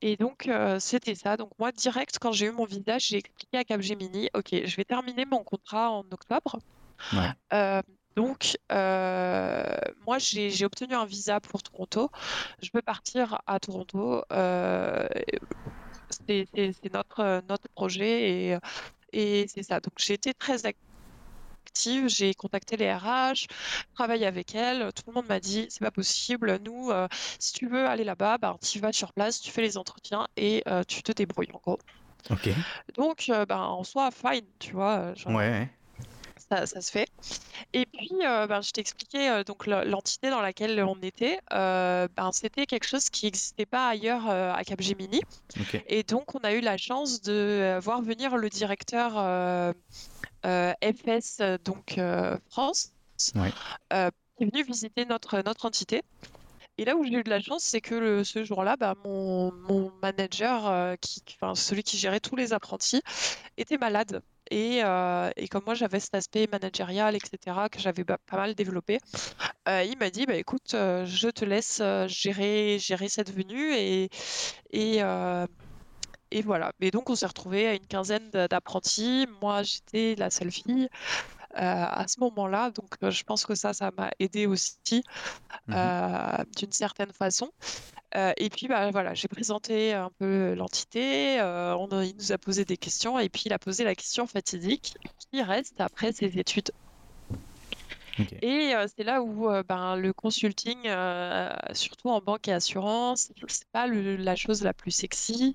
[0.00, 1.36] et donc, c'était ça.
[1.36, 4.84] Donc, moi, direct, quand j'ai eu mon visa, j'ai expliqué à Capgemini, OK, je vais
[4.84, 6.58] terminer mon contrat en octobre.
[8.16, 12.10] donc, moi, j'ai obtenu un visa pour Toronto.
[12.62, 14.22] Je peux partir à Toronto
[16.26, 18.58] c'est notre, notre projet et,
[19.12, 19.80] et c'est ça.
[19.80, 20.87] Donc j'ai été très active,
[22.06, 23.46] j'ai contacté les RH,
[23.94, 24.90] travaillé avec elles.
[24.94, 26.58] Tout le monde m'a dit c'est pas possible.
[26.64, 29.76] Nous, euh, si tu veux aller là-bas, bah, tu vas sur place, tu fais les
[29.78, 31.78] entretiens et euh, tu te débrouilles en gros.
[32.30, 32.50] Ok.
[32.96, 35.14] Donc, euh, ben, en soi, fine, tu vois.
[35.26, 35.68] ouais
[36.50, 37.08] ça, se fait.
[37.72, 41.40] Et puis, euh, ben, je t'ai expliqué euh, donc l'entité dans laquelle on était.
[41.52, 45.20] Euh, ben, c'était quelque chose qui n'existait pas ailleurs à Capgemini.
[45.86, 49.12] Et donc, on a eu la chance de voir venir le directeur
[50.42, 52.00] FS donc
[52.50, 56.02] France, qui est venu visiter notre notre entité.
[56.80, 59.90] Et là où j'ai eu de la chance, c'est que ce jour-là, bah, mon, mon,
[60.00, 63.02] manager, qui, enfin, celui qui gérait tous les apprentis,
[63.56, 64.22] était malade.
[64.52, 68.98] Euh, et, comme moi, j'avais cet aspect managérial, etc., que j'avais pas mal développé,
[69.68, 74.10] euh, il m'a dit, bah, écoute, euh, je te laisse gérer, gérer cette venue et,
[74.70, 75.00] et,
[76.30, 76.72] et voilà.
[76.80, 79.26] Et donc, on s'est retrouvé à une quinzaine d'apprentis.
[79.40, 80.88] Moi, j'étais la seule fille.
[81.54, 82.70] à ce moment-là.
[82.70, 85.02] Donc, je pense que ça, ça m'a aidé aussi
[85.66, 87.50] mmh d'une certaine façon.
[88.16, 92.64] Euh, et puis, bah, voilà, j'ai présenté un peu l'entité, euh, il nous a posé
[92.64, 94.94] des questions, et puis il a posé la question fatidique
[95.30, 96.70] qui reste après ses études
[98.42, 100.88] et c'est là où ben, le consulting,
[101.72, 105.54] surtout en banque et assurance, c'est pas la chose la plus sexy.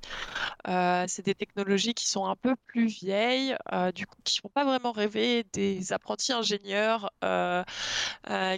[0.65, 3.55] c'est des technologies qui sont un peu plus vieilles,
[3.95, 7.11] du coup, qui font pas vraiment rêver des apprentis ingénieurs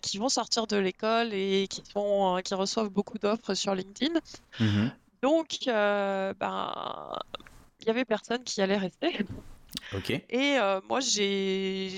[0.02, 4.20] qui vont sortir de l'école et qui, font, qui reçoivent beaucoup d'offres sur LinkedIn.
[4.60, 4.88] Mmh
[5.22, 7.13] Donc, ben,
[7.82, 9.26] il y avait personne qui allait rester.
[10.30, 11.98] Et moi, j'ai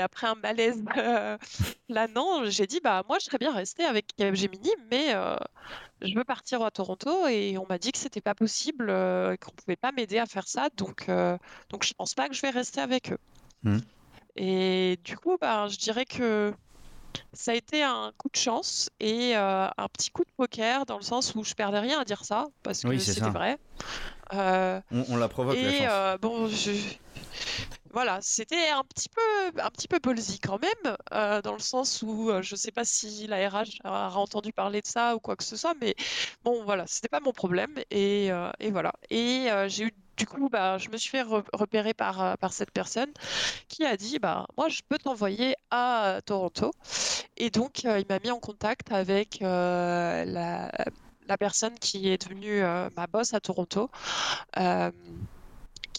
[0.00, 1.38] après un malaise euh,
[1.88, 5.14] là non, j'ai dit bah moi je serais bien rester avec Gemini, mais
[6.02, 9.76] je veux partir à Toronto et on m'a dit que c'était pas possible, qu'on pouvait
[9.76, 11.06] pas m'aider à faire ça, donc
[11.70, 13.18] donc je pense pas que je vais rester avec eux.
[13.62, 13.78] Mmh.
[14.36, 16.52] Et du coup, bah, je dirais que
[17.32, 21.02] ça a été un coup de chance et un petit coup de poker dans le
[21.02, 23.58] sens où je perdais rien à dire ça parce que c'était vrai.
[24.32, 26.20] on, la provoque et, la chance.
[26.20, 26.72] bon, je,
[27.96, 32.02] voilà, c'était un petit peu, un petit peu ballsy quand même, euh, dans le sens
[32.02, 35.18] où euh, je ne sais pas si la RH a entendu parler de ça ou
[35.18, 35.94] quoi que ce soit, mais
[36.44, 38.92] bon, voilà, c'était pas mon problème et, euh, voilà.
[39.08, 43.10] Et j'ai eu du coup, bah, je me suis fait repérer par, cette personne
[43.68, 46.72] qui a dit bah, Moi, je peux t'envoyer à Toronto.
[47.38, 50.70] Et donc, il m'a mis en contact avec la,
[51.38, 53.90] personne qui est devenue ma boss à Toronto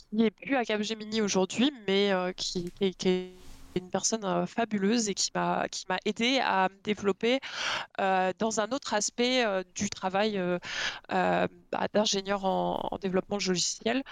[0.09, 3.33] qui est plus à Capgemini aujourd'hui, mais euh, qui, est
[3.77, 7.39] une personne euh, fabuleuse et qui m'a qui m'a aidé à me développer
[7.99, 9.43] euh, dans un autre aspect
[9.75, 10.41] du travail
[11.09, 11.47] bah,
[11.93, 14.03] d'ingénieur en, en, développement logiciel,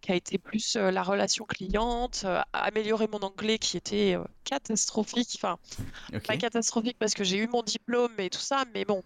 [0.00, 4.16] qui a été plus la relation cliente, améliorer mon anglais qui était
[4.48, 5.36] catastrophique.
[5.36, 5.58] Enfin,
[6.26, 9.02] pas catastrophique parce que j'ai eu mon diplôme et tout ça, mais bon,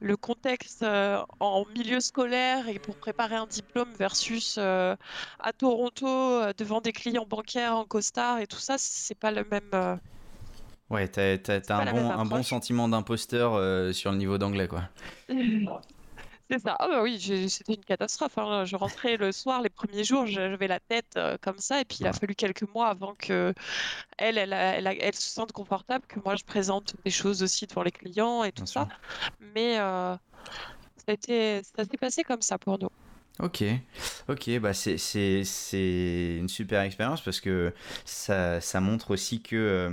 [0.00, 4.94] le contexte euh, en milieu scolaire et pour préparer un diplôme versus euh,
[5.40, 9.44] à Toronto euh, devant des clients bancaires en costard et tout ça, c'est pas le
[9.50, 9.98] même.
[10.90, 11.34] Ouais, t'as,
[11.70, 14.88] un, bon, un bon sentiment d'imposteur sur le niveau d'anglais, quoi.
[16.48, 16.76] C'est ça.
[16.78, 17.18] Ah bah oui,
[17.50, 18.38] c'était une catastrophe.
[18.38, 18.64] hein.
[18.64, 21.98] Je rentrais le soir, les premiers jours, j'avais la tête euh, comme ça, et puis
[22.02, 23.52] il a fallu quelques mois avant que
[24.16, 27.82] elle, elle, elle, elle se sente confortable, que moi je présente des choses aussi devant
[27.82, 28.86] les clients et tout Bien ça.
[28.88, 28.98] sûr.
[29.40, 30.14] Mais euh,
[30.96, 32.88] ça a été- ça s'est passé comme ça pour nous.
[33.38, 33.62] Ok,
[34.28, 37.74] ok, bah c'est, c'est, c'est une super expérience parce que
[38.06, 39.90] ça, ça montre aussi que euh,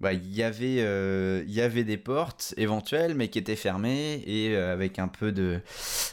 [0.00, 4.22] bah, il y avait, euh, il y avait des portes éventuelles mais qui étaient fermées
[4.26, 5.60] et euh, avec un peu de,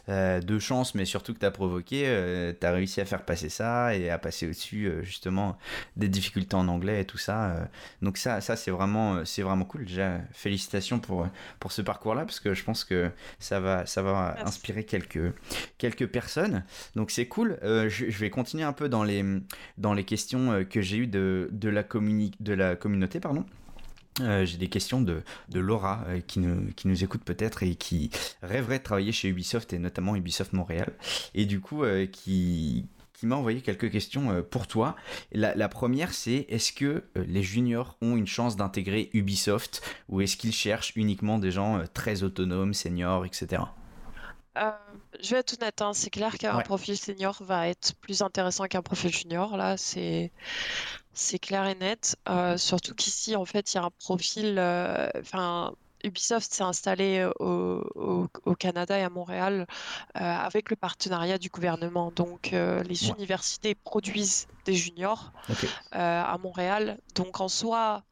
[0.10, 3.50] euh, de chance mais surtout que tu as provoqué, tu as réussi à faire passer
[3.50, 5.58] ça et à passer au-dessus justement
[5.96, 7.70] des difficultés en anglais et tout ça.
[8.02, 9.86] donc ça, ça c'est vraiment, c'est vraiment cool.
[9.86, 11.28] Déjà, félicitations pour,
[11.60, 14.48] pour ce parcours-là parce que je pense que ça va, ça va Merci.
[14.48, 15.34] inspirer quelques,
[15.78, 16.64] quelques personnes.
[16.96, 17.58] Donc c'est cool.
[17.64, 19.24] Je, je vais continuer un peu dans les,
[19.78, 23.20] dans les questions que j'ai eues de, de, la communi- de la communauté.
[23.20, 23.46] Pardon.
[24.22, 27.76] Euh, j'ai des questions de, de Laura euh, qui, nous, qui nous écoute peut-être et
[27.76, 30.94] qui rêverait de travailler chez Ubisoft et notamment Ubisoft Montréal.
[31.34, 34.96] Et du coup, euh, qui, qui m'a envoyé quelques questions pour toi.
[35.34, 40.38] La, la première, c'est est-ce que les juniors ont une chance d'intégrer Ubisoft ou est-ce
[40.38, 43.64] qu'ils cherchent uniquement des gens très autonomes, seniors, etc.
[44.58, 44.72] Euh,
[45.22, 46.64] je vais être honnête, hein, c'est clair qu'un Ouais.
[46.64, 49.58] profil senior va être plus intéressant qu'un profil junior.
[49.58, 50.32] Là, c'est
[51.16, 52.16] c'est clair et net.
[52.30, 54.58] Euh, surtout qu'ici, en fait, il y a un profil.
[54.60, 55.74] euh, Enfin,
[56.04, 59.66] Ubisoft s'est installé au, au- au Canada et à Montréal
[60.18, 62.12] euh, avec le partenariat du gouvernement.
[62.12, 63.14] Donc, euh, les Ouais.
[63.18, 65.58] universités produisent des juniors euh,
[66.24, 67.00] à Montréal.
[67.16, 68.04] Donc, en soi,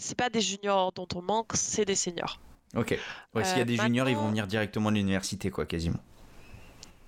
[0.00, 2.40] c'est pas des juniors dont on manque, c'est des seniors.
[2.74, 2.98] Ok.
[3.34, 6.00] Ouais, S'il y a Euh, des juniors, ils vont venir directement de l'université, quoi, quasiment.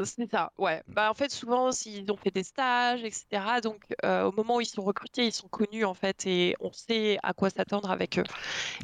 [0.03, 0.83] C'est ça, ouais.
[0.89, 4.61] Bah, en fait, souvent, s'ils ont fait des stages, etc., donc euh, au moment où
[4.61, 8.19] ils sont recrutés, ils sont connus, en fait, et on sait à quoi s'attendre avec
[8.19, 8.25] eux.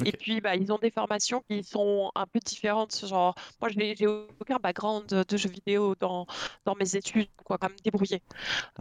[0.05, 3.05] Et puis, bah, ils ont des formations qui sont un peu différentes.
[3.05, 6.27] Genre, moi, j'ai aucun background de jeux vidéo dans,
[6.65, 8.23] dans mes études, quoi, comme me débrouiller.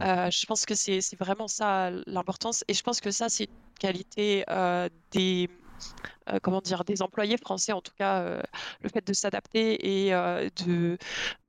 [0.00, 3.44] Euh, je pense que c'est c'est vraiment ça l'importance, et je pense que ça, c'est
[3.44, 5.48] une qualité euh, des...
[6.42, 8.42] comment dire, des employés français, en tout cas, euh,
[8.80, 10.98] le fait de s'adapter et euh, de,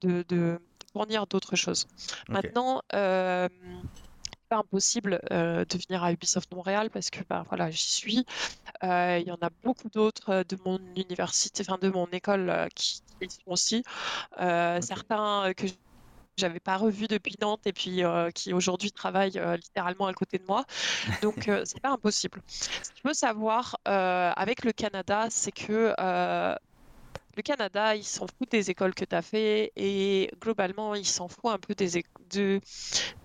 [0.02, 0.60] de, de
[0.94, 1.88] fournir d'autres choses.
[2.30, 2.30] Ok.
[2.30, 7.72] Maintenant, euh, c'est pas impossible euh, de venir à Ubisoft Montréal parce que bah, voilà,
[7.72, 8.26] j'y suis.
[8.84, 12.68] Euh, Il y en a beaucoup d'autres euh, de mon université, enfin de mon école
[12.76, 13.84] qui qui y sont aussi.
[14.38, 15.68] Certains que
[16.38, 20.38] j'avais pas revus depuis Nantes et puis euh, qui aujourd'hui travaillent euh, littéralement à côté
[20.38, 20.66] de moi.
[21.22, 22.42] Donc euh, c'est pas impossible.
[22.48, 25.94] Ce qu'il faut savoir euh, avec le Canada, c'est que
[27.36, 31.28] le Canada, il s'en fout des écoles que tu as fait et globalement, il s'en
[31.28, 32.60] fout un peu des de,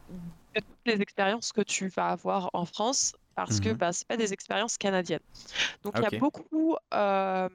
[0.08, 3.76] de toutes les expériences que tu vas avoir en France parce que Mhm.
[3.78, 5.20] bah, c'est pas des expériences canadiennes.
[5.82, 7.48] Donc il y a beaucoup euh,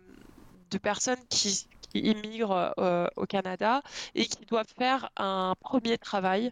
[0.71, 3.81] de personnes qui, qui immigrent euh, au Canada
[4.15, 6.51] et qui doivent faire un premier travail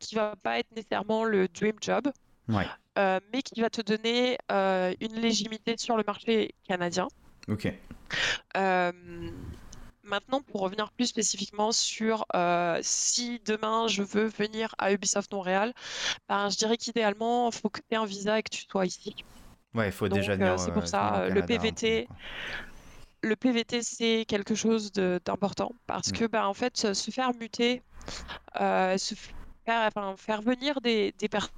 [0.00, 2.08] qui va pas être nécessairement le dream job,
[2.48, 2.72] Ouais.
[2.98, 7.08] euh, mais qui va te donner une légitimité sur le marché canadien.
[7.48, 7.66] Ok.
[8.56, 8.92] Euh,
[10.02, 15.72] maintenant, pour revenir plus spécifiquement sur euh, si demain je veux venir à Ubisoft Montréal,
[16.28, 18.86] ben, je dirais qu'idéalement, il faut que tu aies un visa et que tu sois
[18.86, 19.14] ici.
[19.74, 22.10] Ouais, il faut Donc, déjà euh, c'est euh, pour ça, le PVT.
[23.22, 26.12] Le PVT, c'est quelque chose d'important parce Mm.
[26.12, 27.84] que, ben, en fait, se faire muter,
[28.56, 29.14] se
[29.66, 31.52] faire, enfin, faire venir des, des personnes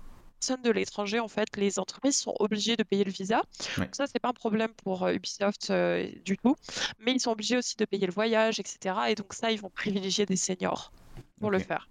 [0.63, 3.43] de l'étranger, en fait, les entreprises sont obligées de payer le visa.
[3.79, 3.89] Ouais.
[3.93, 6.55] Ça, c'est pas un problème pour euh, Ubisoft euh, du tout,
[6.99, 8.95] mais ils sont obligés aussi de payer le voyage, etc.
[9.09, 10.93] Et donc ça, ils vont privilégier des seniors
[11.41, 11.89] pour le faire.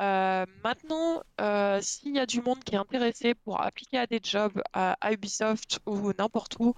[0.00, 4.20] Euh, maintenant, euh, s'il y a du monde qui est intéressé pour appliquer à des
[4.22, 6.74] jobs à, à Ubisoft ou n'importe où,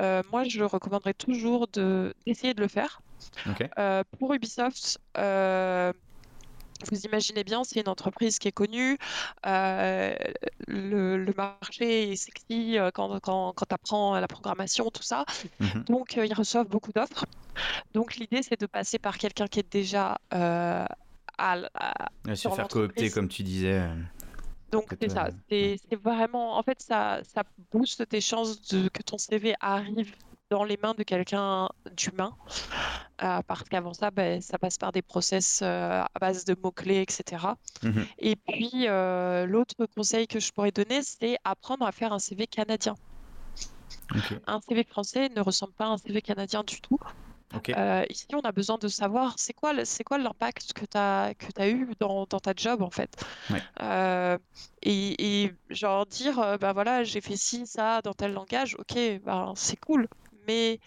[0.00, 3.02] euh, moi je recommanderais toujours de d'essayer de le faire.
[4.18, 4.98] Pour Ubisoft,
[6.90, 8.98] vous imaginez bien, c'est une entreprise qui est connue.
[9.46, 10.14] euh,
[10.68, 15.24] le, le marché est sexy euh, quand, quand, quand tu apprends la programmation, tout ça.
[15.60, 15.84] Mhm.
[15.84, 17.24] Donc, euh, ils reçoivent beaucoup d'offres.
[17.92, 20.84] Donc, l'idée, c'est de passer par quelqu'un qui est déjà euh,
[21.38, 23.88] à, à- Ouais, se faire coopter, comme tu disais.
[24.72, 25.28] Donc, c'est ça.
[25.48, 26.56] C'est c'est vraiment.
[26.58, 27.42] En fait, ça, ça
[27.72, 30.14] booste tes chances de, que ton CV arrive
[30.50, 32.34] dans les mains de quelqu'un d'humain.
[33.22, 37.02] Euh, parce qu'avant ça, ben, ça passe par des process euh, à base de mots-clés,
[37.02, 37.56] etc.
[37.82, 38.04] mhm.
[38.18, 42.46] Et puis, euh, l'autre conseil que je pourrais donner, c'est apprendre à faire un CV
[42.46, 42.94] canadien.
[44.46, 46.98] Un CV français ne ressemble pas à un CV canadien du tout.
[47.76, 50.96] Euh, ici, on a besoin de savoir c'est quoi, le- c'est quoi l'impact que tu
[50.96, 53.14] as, que eu dans, dans ta job, en fait.
[53.50, 53.62] Ouais.
[53.80, 54.36] Euh,
[54.82, 59.52] et, et genre dire, bah voilà, j'ai fait ci, ça, dans tel langage, ok, ben,
[59.56, 60.08] c'est cool.
[60.46, 60.80] Mais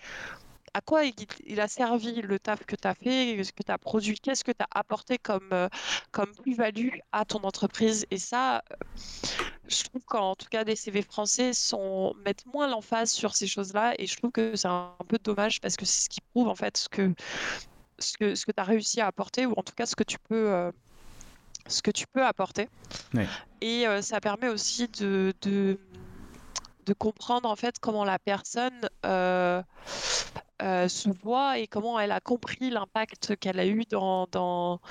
[0.74, 1.04] à quoi
[1.46, 4.44] il, a servi le taf que tu as fait, ce que tu as produit, qu'est-ce
[4.44, 5.50] que tu as apporté comme,
[6.12, 8.06] comme plus-value à ton entreprise?
[8.12, 8.64] Et ça,
[9.68, 13.96] je trouve qu'en tout cas, des CV français sont, mettent moins l'emphase sur ces choses-là.
[13.98, 16.56] Et je trouve que c'est un, peu dommage parce que c'est ce qui prouve en
[16.56, 17.14] fait ce que,
[17.98, 20.04] ce que, ce que tu as réussi à apporter ou en tout cas ce que
[20.04, 20.72] tu peux
[21.68, 22.70] ce que tu peux apporter.
[23.62, 25.80] Et ça permet aussi de, de,
[26.88, 29.62] de, comprendre en fait comment la personne euh,
[30.60, 34.82] se voit et comment elle a compris l'impact qu'elle a eu dans, dans,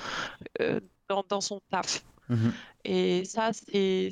[1.09, 2.03] dans, dans, son taf.
[2.29, 2.49] Mmh
[2.89, 4.09] et ça, c'est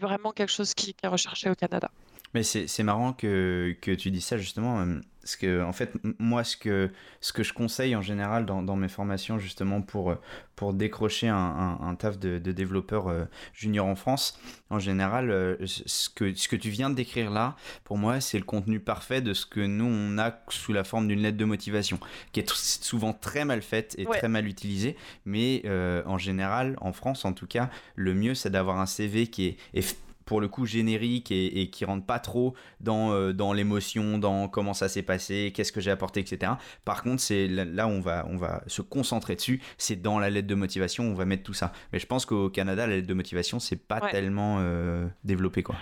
[0.00, 1.90] vraiment quelque chose qui, qui est recherché au Canada.
[2.32, 4.86] Mais c'est marrant que, que, tu dis ça justement.
[5.28, 8.76] Parce que, en fait, moi, ce que, ce que je conseille en général dans, dans
[8.76, 10.14] mes formations, justement, pour,
[10.56, 15.56] pour décrocher un, un, taf de, de développeur euh, junior en France, en général, euh,
[15.66, 19.20] ce, que, ce que tu viens de décrire là, pour moi, c'est le contenu parfait
[19.20, 22.00] de ce que nous, on a sous la forme d'une lettre de motivation,
[22.32, 24.96] qui est souvent très mal faite et très mal utilisée.
[25.26, 29.26] Mais euh, en général, en France en tout cas, le mieux, c'est d'avoir un CV
[29.26, 34.18] qui est pour le coup générique et, qui rentre pas trop dans, euh, dans l'émotion,
[34.18, 36.52] dans comment ça s'est passé, qu'est-ce que j'ai apporté, etc.
[36.84, 40.28] Par contre, c'est là où on va, on va se concentrer dessus, c'est dans la
[40.28, 41.72] lettre de motivation, on va mettre tout ça.
[41.94, 45.76] Mais je pense qu'au Canada, la lettre de motivation, c'est pas tellement euh, développé, quoi.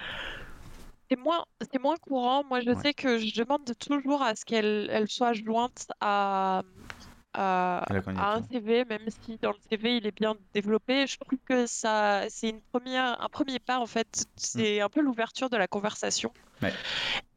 [1.11, 2.45] C'est moins, c'est moins courant.
[2.49, 6.63] Moi, je sais que je demande toujours à ce qu'elle elle soit jointe à,
[7.37, 11.07] à, un CV, même si dans le CV il est bien développé.
[11.07, 14.27] Je trouve que ça, c'est une première, un premier pas en fait.
[14.37, 16.33] C'est un peu l'ouverture de la conversation.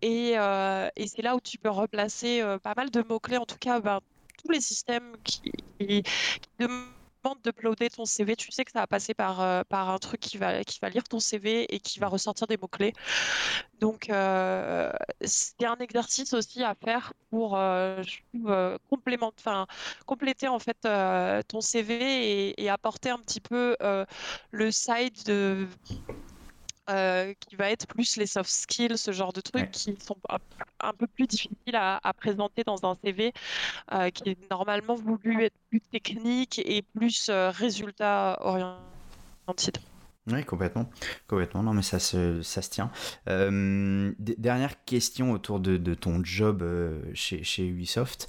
[0.01, 3.37] Et, euh, et c'est là où tu peux replacer euh, pas mal de mots clés.
[3.37, 3.99] En tout cas, ben,
[4.41, 6.03] tous les systèmes qui, qui,
[7.43, 10.37] d'uploader ton CV, tu sais que ça va passer par, euh, par un truc qui
[10.37, 12.11] va, qui va lire ton CV et qui va mmh.
[12.11, 12.93] ressortir des mots-clés.
[13.79, 18.01] Donc, euh, c'est un exercice aussi à faire pour euh,
[18.89, 20.87] compléter en fait
[21.47, 23.75] ton CV et, et, apporter un petit peu
[24.51, 25.67] le side de
[26.89, 30.17] euh, qui va être plus les soft skills, ce genre de trucs qui sont
[30.79, 33.33] un peu plus difficiles à, présenter dans un CV,
[33.93, 39.71] euh, qui est normalement voulu être plus technique et plus euh, résultat orienté.
[40.27, 40.89] Oui, complètement.
[41.27, 41.63] Complètement.
[41.63, 42.91] Non, mais ça se, ça se tient.
[43.27, 46.63] dernière question autour de, de ton job
[47.13, 48.27] chez, chez Ubisoft.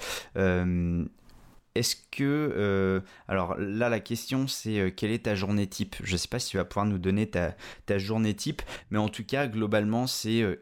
[1.74, 2.52] Est-ce que...
[2.56, 5.96] Euh, alors là, la question, c'est euh, quelle est ta journée type?
[6.02, 7.54] Je ne sais pas si tu vas pouvoir nous donner ta,
[7.98, 10.60] journée type, mais en tout cas, globalement, c'est euh,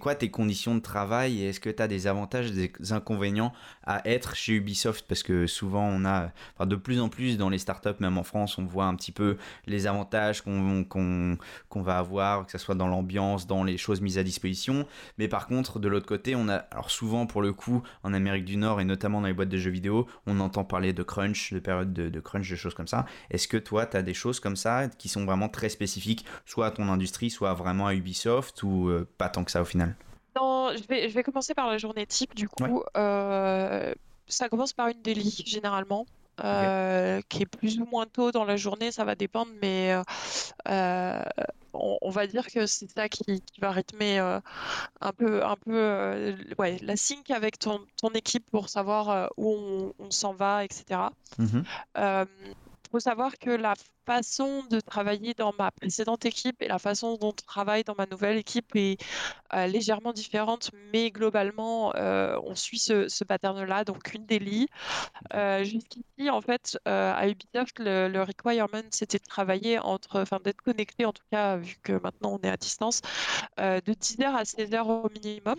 [0.00, 3.52] quoi tes conditions de travail est-ce que tu as des avantages, des inconvénients
[3.96, 6.30] à être chez Ubisoft Parce que souvent, on a...
[6.54, 9.12] Enfin, de plus en plus dans les startups, même en France, on voit un petit
[9.12, 10.84] peu les avantages qu'on
[11.68, 14.86] qu'on va avoir, que ce soit dans l'ambiance, dans les choses mises à disposition.
[15.18, 16.56] Mais par contre, de l'autre côté, on a...
[16.56, 19.56] Alors souvent, pour le coup, en Amérique du Nord et notamment dans les boîtes de
[19.56, 23.06] jeux vidéo, on entend parler de crunch, de période de, crunch, de choses comme ça.
[23.30, 26.66] Est-ce que toi, tu as des choses comme ça qui sont vraiment très spécifiques, soit
[26.66, 29.96] à ton industrie, soit vraiment à Ubisoft, ou euh, pas tant que ça au final?
[30.40, 32.82] Je vais, je vais commencer par la journée type, du coup.
[32.96, 33.92] Euh,
[34.26, 36.06] ça commence par une délit, généralement.
[36.42, 39.94] Euh, qui est plus ou moins tôt dans la journée, ça va dépendre, mais
[41.72, 44.40] on, va dire que c'est ça qui, va rythmer euh,
[45.00, 49.26] un peu, un peu euh, ouais, la sync avec ton, ton équipe pour savoir euh,
[49.36, 51.00] où on, s'en va, etc
[52.90, 53.74] faut savoir que la
[54.06, 58.06] façon de travailler dans ma précédente équipe et la façon dont on travaille dans ma
[58.06, 59.00] nouvelle équipe est
[59.54, 63.84] euh, légèrement différente, mais globalement, euh, on suit ce, pattern-là.
[63.84, 64.66] Donc, une délit.
[65.34, 71.04] Euh, jusqu'ici, en fait, à Ubisoft, le, requirement, c'était de travailler entre, enfin, d'être connecté,
[71.04, 73.02] en tout cas, vu que maintenant on est à distance,
[73.58, 75.56] de 10 heures à 16 heures au minimum.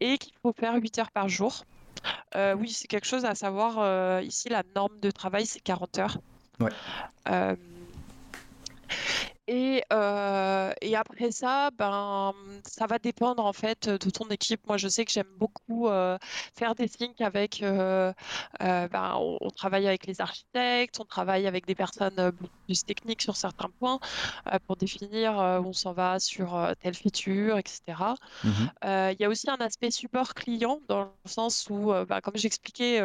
[0.00, 1.64] Et qu'il faut faire 8 heures par jour.
[2.34, 4.22] oui, c'est quelque chose à savoir.
[4.22, 6.18] ici, la norme de travail, c'est 40 heures.
[6.60, 7.56] Ouais.
[9.48, 12.32] Euh, et, euh, et, après ça, ben,
[12.66, 14.66] ça va dépendre en fait de ton équipe.
[14.66, 16.18] Moi, je sais que j'aime beaucoup euh,
[16.56, 17.62] faire des syncs avec.
[17.62, 18.12] Euh,
[18.60, 22.32] ben, on, travaille avec les architectes, on travaille avec des personnes
[22.66, 23.98] plus techniques sur certains points
[24.66, 25.32] pour définir
[25.62, 27.80] où on s'en va sur telle feature, etc.
[28.44, 28.50] Mmh
[28.82, 33.00] il y a aussi un aspect support client dans le sens où, ben, comme j'expliquais,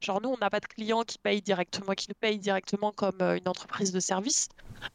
[0.00, 3.20] genre nous, on n'a pas de clients qui payent directement, qui nous payent directement comme
[3.20, 4.48] une entreprise de service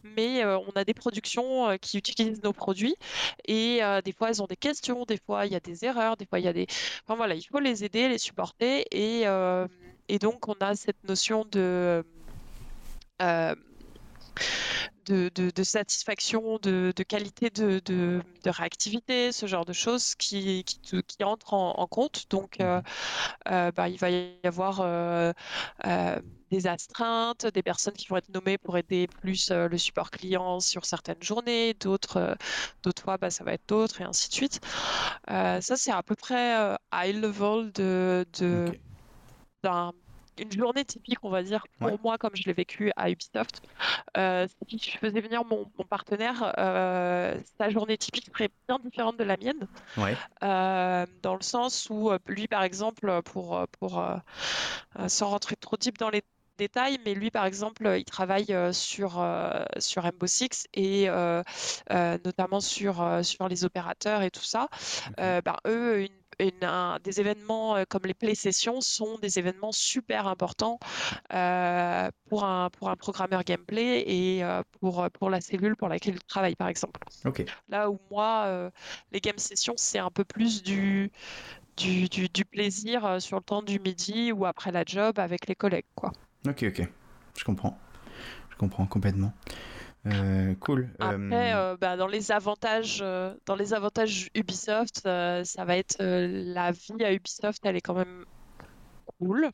[0.03, 2.95] mais on a des productions qui utilisent nos produits.
[3.47, 6.25] Et des fois elles ont des questions, des fois il y a des erreurs, des
[6.25, 6.67] fois il y a des...
[7.05, 8.85] Enfin voilà, il faut les aider, les supporter.
[8.91, 9.25] Et,
[10.07, 12.03] et donc on a cette notion de
[15.05, 22.25] de, satisfaction, de, qualité de, réactivité, ce genre de choses qui, qui, entrent en, compte.
[22.29, 22.81] Donc, euh,
[23.49, 25.33] euh, bah, il va y avoir euh,
[26.51, 30.85] des astreintes, des personnes qui vont être nommées pour aider plus le support client sur
[30.85, 32.37] certaines journées, d'autres
[32.83, 34.59] d'autres fois, bah, ça va être d'autres, et ainsi de suite.
[35.27, 38.25] ça, c'est à peu près high level de,
[39.63, 39.93] d'un
[40.41, 43.61] une journée typique, on va dire, pour moi, comme je l'ai vécu à Ubisoft.
[44.17, 49.23] Euh, si je faisais venir mon, partenaire, euh, sa journée typique serait bien différente de
[49.23, 49.67] la mienne.
[50.43, 54.03] Euh, dans le sens où lui, par exemple, pour, pour
[55.07, 56.23] sans rentrer trop deep dans les
[56.57, 59.25] détails, mais lui, par exemple, il travaille sur,
[59.79, 61.07] sur Rainbow Six et
[61.89, 64.67] notamment sur, sur les opérateurs et tout ça.
[65.17, 66.20] Ben, eux, une
[67.03, 70.79] des événements euh, comme les play sessions sont des événements super importants
[71.33, 76.15] euh, pour, un, pour un programmeur gameplay et euh, pour, pour la cellule pour laquelle
[76.15, 76.99] il travaille, par exemple.
[77.69, 78.71] Là où moi,
[79.11, 81.11] les game sessions, c'est un peu plus du,
[81.77, 85.85] du, du, plaisir sur le temps du midi ou après la job avec les collègues.
[85.95, 86.11] Quoi.
[86.47, 86.87] Ok, ok.
[87.37, 87.77] Je comprends.
[88.49, 89.33] Je comprends complètement.
[90.07, 90.89] Euh, cool.
[90.99, 96.71] Après, euh, bah, dans les avantages, euh, dans les avantages Ubisoft, ça va être la
[96.71, 98.25] vie à Ubisoft, elle est quand même
[99.19, 99.51] cool.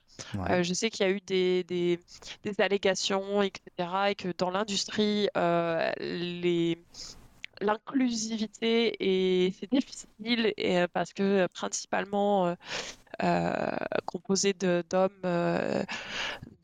[0.61, 1.99] je sais qu'il y a eu des, des,
[2.43, 3.61] des, allégations, etc.,
[4.09, 5.27] et que dans l'industrie,
[5.99, 6.77] les
[7.59, 12.55] l'inclusivité et c'est difficile et, parce que principalement
[14.05, 15.09] composé d'hommes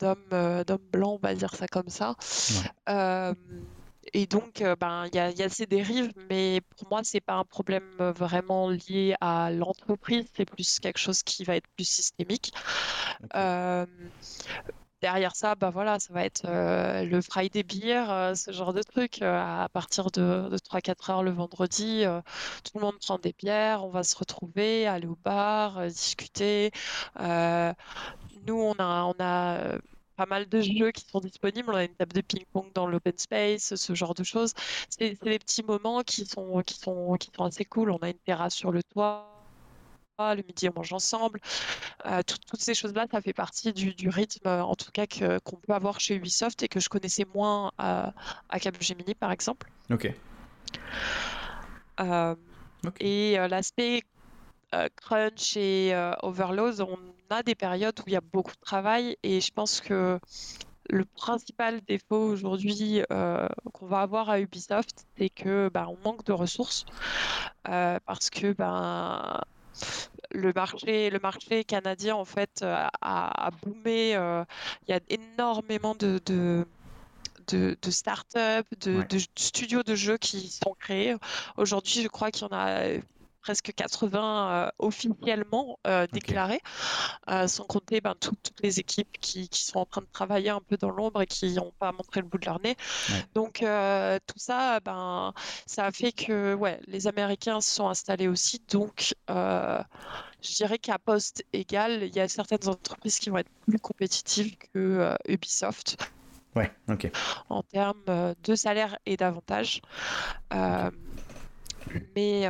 [0.00, 2.14] d'hommes d'hommes blancs on va dire ça comme ça.
[4.12, 7.44] Et donc, euh, ben, il y, a, ces dérives, mais pour moi, c'est pas un
[7.44, 12.52] problème euh, vraiment lié à l'entreprise, c'est plus quelque chose qui va être plus systémique.
[13.34, 13.86] Euh,
[15.04, 19.20] derrière ça, bah voilà, ça va être le Friday Beer, ce genre de truc.
[19.20, 22.04] à partir de, 3-4 heures le vendredi,
[22.64, 26.70] tout le monde prend des bières, on va se retrouver, aller au bar, discuter.
[27.18, 29.78] nous, on a, on a
[30.16, 31.70] pas mal de jeux qui sont disponibles.
[31.70, 34.54] On a une table de ping-pong dans l'open space, ce genre de choses.
[34.88, 37.90] C'est des petits moments qui sont, qui, sont, qui sont assez cool.
[37.90, 39.33] On a une terrasse sur le toit.
[40.18, 41.40] Le midi, on mange ensemble.
[42.06, 45.72] Euh, toutes ces choses-là, ça fait partie du, du rythme, en tout cas, qu'on peut
[45.72, 48.12] avoir chez Ubisoft et que je connaissais moins à,
[48.48, 49.70] à Capgemini, par exemple.
[49.90, 50.12] Ok.
[52.00, 52.34] Euh,
[53.00, 54.02] et euh, l'aspect
[54.96, 56.98] crunch et overload, on
[57.30, 60.18] a des périodes où il y a beaucoup de travail et je pense que
[60.90, 66.24] le principal défaut aujourd'hui euh, qu'on va avoir à Ubisoft, c'est que bah, on manque
[66.24, 66.84] de ressources
[67.68, 69.40] euh, parce que ben
[70.30, 74.16] le marché, le marché canadien en fait a, a boomé.
[74.16, 74.44] Euh,
[74.86, 76.66] il y a énormément de, de
[77.48, 81.14] de, de start-up, de, de, studios de jeux qui sont créés.
[81.56, 82.84] Aujourd'hui, je crois qu'il y en a
[83.44, 86.62] presque 80 euh, officiellement euh, déclarés,
[87.28, 90.78] euh, sans compter ben, toutes les équipes qui, sont en train de travailler un peu
[90.78, 92.74] dans l'ombre et qui n'ont pas montré le bout de leur nez.
[93.34, 95.34] Donc tout ça, ben,
[95.66, 98.62] ça a fait que ouais, les Américains se sont installés aussi.
[98.70, 103.78] Donc je dirais qu'à poste égal, il y a certaines entreprises qui vont être plus
[103.78, 105.98] compétitives que Ubisoft.
[106.56, 107.10] Ouais, ok.
[107.50, 109.82] En termes de salaire et d'avantages.
[112.16, 112.48] Mais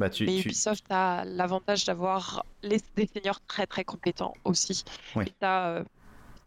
[0.00, 4.82] bah, Mais Ubisoft a l'avantage d'avoir des seniors très très compétents aussi.
[5.26, 5.84] Et ça, euh,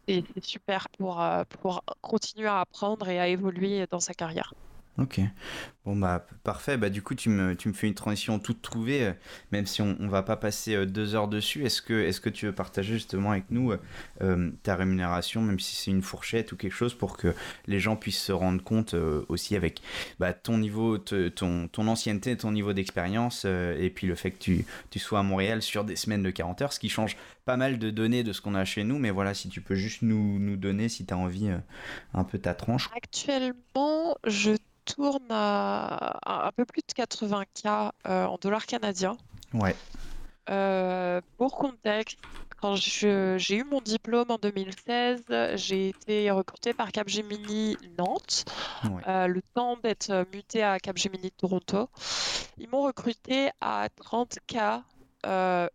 [0.08, 4.56] c'est super pour, euh, pour continuer à apprendre et à évoluer dans sa carrière.
[5.00, 5.20] Ok.
[5.86, 6.78] Bon, bah, parfait.
[6.78, 9.14] Bah, du coup, tu me, tu me fais une transition toute trouvée, euh,
[9.52, 11.66] même si on ne va pas passer euh, deux heures dessus.
[11.66, 13.74] Est-ce que, est que tu veux partager justement avec nous
[14.22, 17.34] euh, ta rémunération, même si c'est une fourchette ou quelque chose, pour que
[17.66, 18.96] les gens puissent se rendre compte
[19.28, 19.82] aussi avec
[20.20, 24.66] bah, ton niveau, ton, ton ancienneté, ton niveau d'expérience, et puis le fait que tu,
[24.92, 27.80] tu sois à Montréal sur des semaines de 40 heures, ce qui change pas mal
[27.80, 29.00] de données de ce qu'on a chez nous.
[29.00, 31.50] Mais voilà, si tu peux juste nous, nous donner, si tu as envie,
[32.14, 32.90] un peu ta tranche.
[32.96, 34.56] Actuellement, je
[34.86, 39.18] tourne à un peu plus de 80K euh, en dollars canadiens.
[39.54, 39.76] Ouais.
[40.50, 42.20] Euh, pour contexte,
[42.62, 45.24] quand j'ai eu mon diplôme en 2016,
[45.56, 48.46] j'ai été recrutée par Capgemini Nantes.
[49.08, 51.90] Euh, le temps d'être muté à Capgemini Toronto.
[52.58, 54.82] Ils m'ont recruté à 30K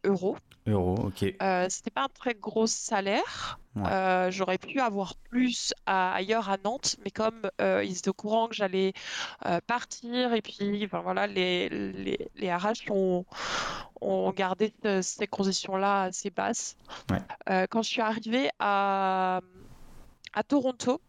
[0.05, 0.37] euros.
[0.69, 1.35] Euros, ok.
[1.43, 3.59] Euh, c'était pas un très gros salaire.
[3.77, 8.49] Euh, j'aurais pu avoir plus ailleurs à Nantes, mais comme euh, ils étaient au courant
[8.49, 8.93] que j'allais
[9.69, 13.25] partir, et puis enfin, voilà, les, les, les RH ont,
[14.01, 16.77] ont gardé ces conditions-là assez basses.
[17.71, 19.41] quand je suis arrivée à,
[20.33, 21.01] à Toronto,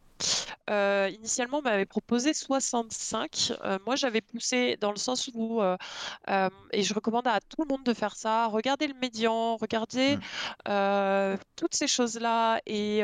[0.68, 3.54] initialement, m'avait proposé 65.
[3.86, 7.94] moi, j'avais poussé dans le sens où, et je recommande à tout le monde de
[7.94, 11.38] faire ça, regardez le médian, regardez mmh.
[11.56, 13.04] toutes ces choses-là et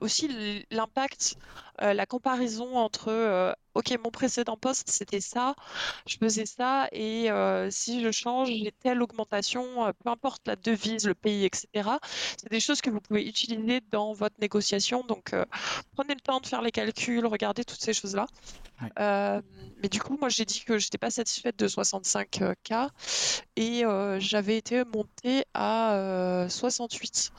[0.00, 1.36] aussi l'impact
[1.82, 5.54] euh, la comparaison entre euh, OK, mon précédent poste, c'était ça,
[6.06, 11.06] je faisais ça, et euh, si je change, j'ai telle augmentation, peu importe la devise,
[11.06, 11.90] le pays, etc.
[12.38, 15.04] C'est des choses que vous pouvez utiliser dans votre négociation.
[15.04, 15.34] Donc,
[15.94, 18.26] prenez le temps de faire les calculs, regardez toutes ces choses-là.
[18.98, 22.88] mais du coup, moi, j'ai dit que j'étais pas satisfaite de 65K
[23.56, 23.82] et
[24.20, 27.30] j'avais été montée à 68.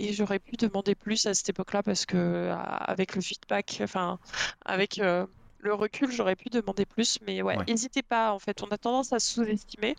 [0.00, 4.18] et j'aurais pu demander plus à cette époque-là parce que avec le feedback, enfin,
[4.64, 5.26] avec euh,
[5.62, 8.32] le recul, j'aurais pu demander plus, mais ouais, n'hésitez pas.
[8.32, 9.94] En fait, on a tendance à sous-estimer.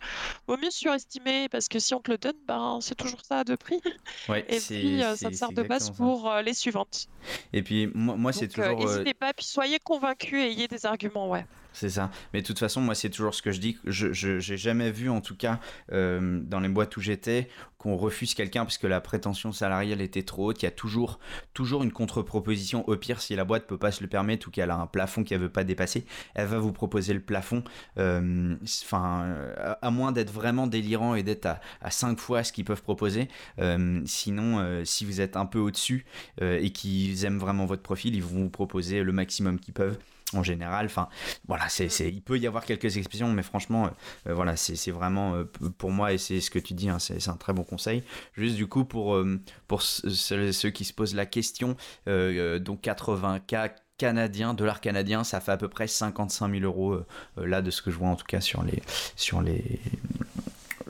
[0.46, 3.54] Vaut mieux surestimer parce que si on te le donne, ben c'est toujours ça de
[3.54, 3.80] prix.
[4.48, 7.08] et puis euh, ça te sert de base pour euh, les suivantes.
[7.52, 8.78] Et puis moi, moi c'est toujours.
[8.78, 11.46] N'hésitez pas, puis soyez convaincus et ayez des arguments, ouais.
[11.72, 12.10] C'est ça.
[12.32, 13.78] Mais de toute façon, moi, c'est toujours ce que je dis.
[13.84, 15.60] Je n'ai jamais vu, en tout cas,
[15.90, 17.48] dans les boîtes où j'étais,
[17.82, 20.62] qu'on refuse quelqu'un parce que la prétention salariale était trop haute.
[20.62, 21.18] Il y a toujours,
[21.52, 22.88] toujours une contre-proposition.
[22.88, 25.24] Au pire, si la boîte peut pas se le permettre ou qu'elle a un plafond
[25.24, 27.64] qu'elle veut pas dépasser, elle va vous proposer le plafond.
[27.98, 28.54] Euh,
[28.84, 32.64] enfin, euh, à moins d'être vraiment délirant et d'être à, à 5 fois ce qu'ils
[32.64, 33.26] peuvent proposer.
[33.58, 36.06] Euh, sinon, si vous êtes un peu au-dessus
[36.40, 39.98] et qu'ils aiment vraiment votre profil, ils vont vous proposer le maximum qu'ils peuvent
[40.34, 40.86] en général.
[40.86, 41.08] Enfin,
[41.46, 43.90] voilà, c'est, il peut y avoir quelques exceptions, mais franchement,
[44.26, 45.44] voilà, c'est, vraiment
[45.78, 48.02] pour moi et c'est ce que tu dis, hein, c'est, un très bon conseil.
[48.34, 51.76] Juste du coup, pour, euh, pour ceux, qui se posent la question,
[52.08, 56.98] euh, euh, donc 80K canadiens, dollars canadiens, ça fait à peu près 55 000 euros
[57.36, 58.82] là de ce que je vois en tout cas sur les
[59.14, 59.80] sur les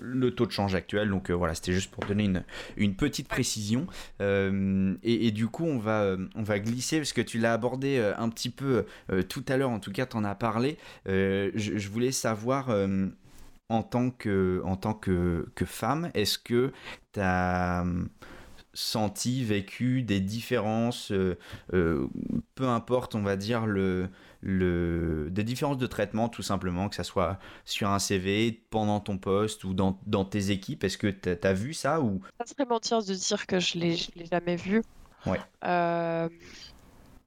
[0.03, 1.11] le taux de change actuel.
[1.11, 2.45] Donc voilà, c'était juste pour donner une,
[2.77, 3.87] une petite précision.
[4.21, 8.51] et, du coup, on va, on va glisser, parce que tu l'as abordé un petit
[8.51, 8.85] peu
[9.29, 10.77] tout à l'heure, en tout cas, tu en as parlé.
[11.07, 12.71] Je, je, voulais savoir
[13.69, 16.73] en tant que, en tant que, que femme, est-ce que
[17.13, 17.85] tu as
[18.75, 21.39] senti, vécu des différences, euh,
[21.75, 22.07] euh,
[22.55, 24.09] peu importe, on va dire, le,
[24.43, 29.17] le, des différences de traitement, tout simplement, que ce soit sur un CV, pendant ton
[29.17, 32.21] poste ou dans, dans tes équipes Est-ce que tu as, vu ça ou...
[32.39, 34.83] Ça serait mentir de dire que je ne l'ai jamais vu.
[35.27, 35.41] Ouais.
[35.65, 36.29] Euh,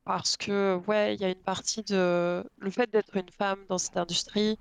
[0.05, 3.79] parce que, ouais, il y a une partie de le fait d'être une femme dans
[3.79, 4.59] cette industrie,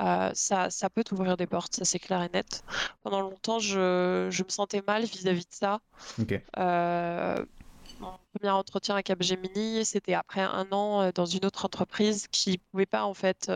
[0.00, 2.64] euh, ça, ça peut t'ouvrir des portes, ça c'est clair et net.
[3.04, 5.80] Pendant longtemps, je, je me sentais mal vis-à-vis de ça.
[6.58, 7.63] Euh, mon
[8.34, 12.86] premier entretien à Capgemini, c'était après un an euh, dans une autre entreprise qui pouvait
[12.86, 13.50] pas en fait,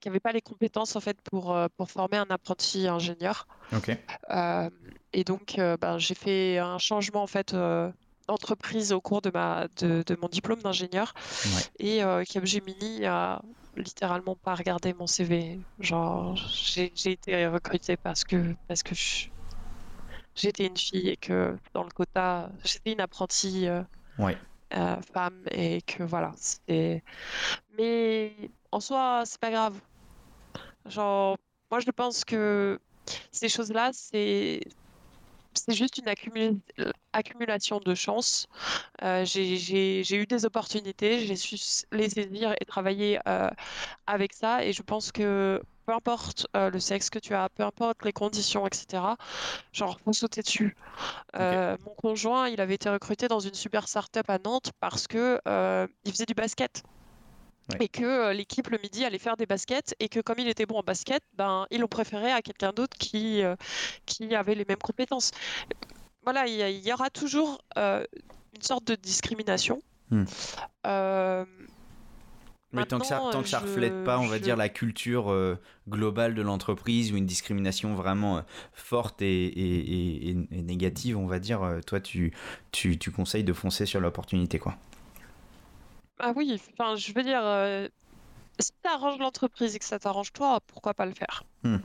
[0.00, 3.46] qui avait pas les compétences en fait pour pour former un apprenti ingénieur.
[5.12, 7.54] et donc, ben, j'ai fait un changement en fait
[8.28, 11.14] entreprise au cours de, ma, de, mon diplôme d'ingénieur.
[11.78, 13.42] Et euh, Capgemini a
[13.76, 15.60] littéralement pas regardé mon CV.
[15.80, 18.94] Genre, j'ai été recrutée parce que, parce que
[20.38, 23.82] j'étais une fille et que dans le quota, j'étais une apprentie euh,
[24.74, 26.34] euh, femme et que voilà.
[27.76, 29.80] Mais en soi, c'est pas grave.
[30.86, 31.36] Genre,
[31.70, 32.78] moi, je pense que
[33.32, 34.60] ces choses-là, c'est
[35.54, 36.08] c'est juste une
[37.12, 38.46] accumulation de chance.
[39.02, 41.56] Euh, j'ai eu des opportunités, j'ai su
[41.92, 43.50] les saisir et travailler euh,
[44.06, 44.64] avec ça.
[44.64, 48.12] Et je pense que peu importe euh, le sexe que tu as, peu importe les
[48.12, 49.02] conditions, etc.,
[49.72, 50.76] genre, faut sauter dessus.
[51.34, 55.40] Mon conjoint, il avait été recruté dans une super startup à Nantes parce que
[56.04, 56.82] il faisait du basket
[57.80, 60.66] et que euh, l'équipe le midi allait faire des baskets et que comme il était
[60.66, 63.56] bon en basket, ben ils l'ont préféré à quelqu'un d'autre qui euh,
[64.06, 65.32] qui avait les mêmes compétences.
[66.24, 68.04] Voilà, il y, aura toujours euh,
[68.54, 69.80] une sorte de discrimination.
[70.10, 70.24] Hmm.
[72.72, 75.34] Mais tant que ça, tant que ça reflète pas, on va dire, la culture
[75.88, 78.42] globale de l'entreprise ou une discrimination vraiment
[78.74, 82.34] forte et, et, et, négative, on va dire, toi, tu,
[82.70, 84.76] tu, tu conseilles de foncer sur l'opportunité, quoi.
[86.18, 87.88] Ah oui, enfin, je veux dire, euh,
[88.58, 91.44] si ça arrange l'entreprise et que ça t'arrange toi, pourquoi pas le faire?
[91.62, 91.76] Hmm.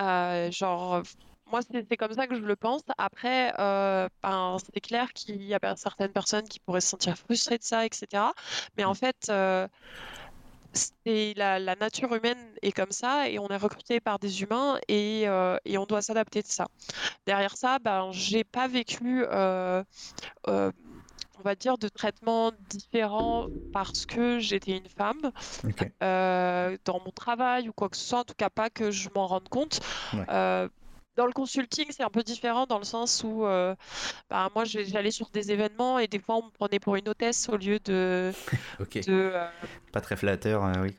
[0.00, 1.02] Euh, genre,
[1.50, 2.82] moi, c'est comme ça que je le pense.
[2.98, 7.58] Après, euh, ben, c'est clair qu'il y a certaines personnes qui pourraient se sentir frustrées
[7.58, 8.22] de ça, etc.
[8.76, 9.30] Mais en fait,
[10.72, 15.22] c'est la, nature humaine est comme ça et on est recruté par des humains et,
[15.64, 16.66] et on doit s'adapter de ça.
[17.26, 19.24] Derrière ça, ben, j'ai pas vécu
[21.38, 25.30] on va dire, de traitements différents parce que j'étais une femme
[26.02, 29.08] euh, dans mon travail ou quoi que ce soit, en tout cas pas que je
[29.14, 29.80] m'en rende compte.
[30.28, 30.68] Euh,
[31.16, 33.74] dans le consulting, c'est un peu différent dans le sens où euh,
[34.30, 37.48] bah, moi, j'allais sur des événements et des fois, on me prenait pour une hôtesse
[37.48, 38.32] au lieu de.
[39.08, 39.48] euh,
[39.92, 40.96] Pas très flatteur, euh, oui.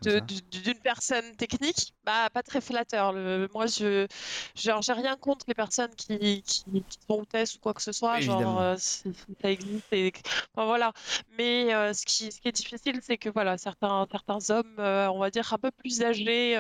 [0.52, 3.12] d'une personne technique, bah, pas très flatteur.
[3.12, 4.08] Le, moi, je
[4.56, 8.20] j'ai rien contre les personnes qui, qui, qui sont hôtesses ou quoi que ce soit.
[8.22, 8.62] Genre, Évidemment.
[8.62, 9.92] euh, ça existe.
[9.92, 10.14] Et,
[10.54, 10.94] enfin, voilà.
[11.38, 15.30] Mais ce qui, ce qui est difficile, c'est que voilà, certains, certains hommes, on va
[15.30, 16.56] dire un peu plus âgés,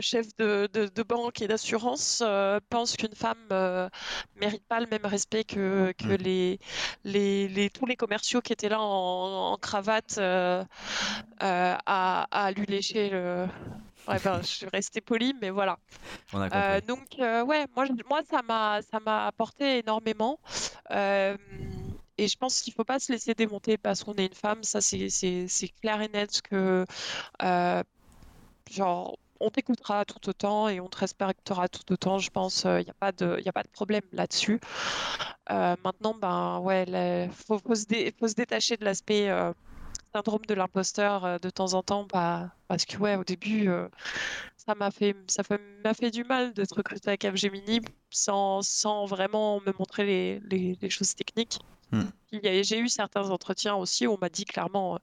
[0.00, 3.88] chefs de, de, de banque et d'assurance, euh, pensent qu'une femme euh,
[4.36, 6.22] mérite pas le même respect que, que Mm.
[6.22, 6.58] les,
[7.04, 10.64] les, les, tous les commerciaux qui étaient là en, en cravate euh,
[11.40, 13.46] à, à lui lécher le.
[14.08, 15.78] Ouais, ben, je suis restée polie, mais voilà.
[16.32, 16.86] On a compris.
[16.86, 18.42] Donc, ouais, moi, ça
[19.00, 20.38] m'a, apporté énormément.
[22.18, 24.62] Et je pense qu'il faut pas se laisser démonter parce qu'on est une femme.
[24.62, 25.08] Ça, c'est,
[25.80, 26.86] clair et net que,
[27.42, 27.82] euh,
[28.70, 32.18] genre, on t'écoutera tout autant et on te respectera tout autant.
[32.18, 33.40] Je pense, il n'y a pas de,
[33.72, 34.60] problème là-dessus.
[35.50, 39.52] Euh, maintenant, ben, ouais, il faut, se détacher de l'aspect euh,
[40.14, 43.88] syndrome de l'imposteur euh, de temps en temps, bah, parce que, ouais, au début, euh,
[44.66, 45.42] ça m'a fait, ça
[45.84, 50.78] m'a fait du mal d'être recrutée à Capgemini sans, sans vraiment me montrer les, les-
[50.80, 51.58] les choses techniques.
[51.92, 52.02] Hmm.
[52.28, 54.98] Puis, il y a- J'ai eu certains entretiens aussi où on m'a dit clairement, euh,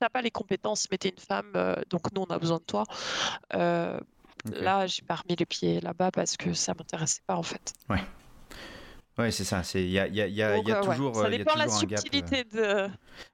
[0.00, 2.64] t'as pas les compétences, mais t'es une femme, euh, donc nous on a besoin de
[2.64, 2.84] toi.
[3.54, 3.98] Euh,
[4.44, 4.54] Ok.
[4.58, 7.74] Là, j'ai pas remis les pieds là-bas parce que ça m'intéressait pas en fait.
[7.88, 8.02] Ouais,
[9.30, 9.62] c'est ça.
[9.74, 11.52] Il y a, y a- y a- il y a Donc, ouais, toujours, ça dépend
[11.54, 11.98] de la un gap.
[12.00, 12.88] subtilité de.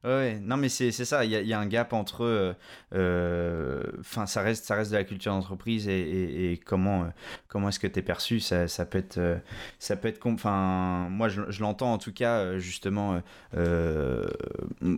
[0.04, 0.38] Ouais, ouais.
[0.42, 2.52] non mais c'est ça, il y a, un gap entre, euh,
[2.94, 7.06] euh, enfin ça reste ça reste de la culture d'entreprise et, et- et comment euh,
[7.46, 9.20] comment est-ce que tu es perçu, ça, ça peut être
[9.78, 13.22] ça peut être, enfin moi je, je l'entends en tout cas justement,
[13.56, 14.26] euh,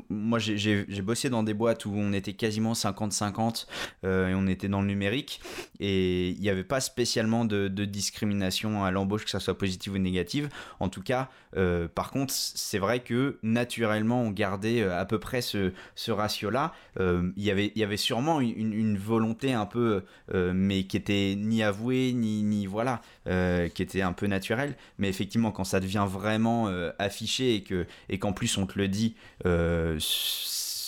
[0.08, 3.66] moi j'ai- bossé dans des boîtes où on était quasiment 50-50
[4.04, 5.40] euh, et on était dans le numérique
[5.78, 9.94] et il n'y avait pas spécialement de, de discrimination à l'embauche que ça soit positive
[9.94, 10.48] ou négative.
[10.80, 15.18] En tout cas, euh, par contre, c'est vrai que naturellement, on gardait euh, à peu
[15.18, 15.72] près ce,
[16.08, 16.72] ratio-là.
[16.98, 17.50] Euh, Il y
[17.82, 20.02] avait- sûrement une, volonté un peu,
[20.32, 24.74] mais qui était ni avouée, ni, voilà, qui était un peu naturelle.
[24.98, 26.68] Mais effectivement, quand ça devient vraiment
[26.98, 29.14] affiché et que et qu'en plus on te le dit,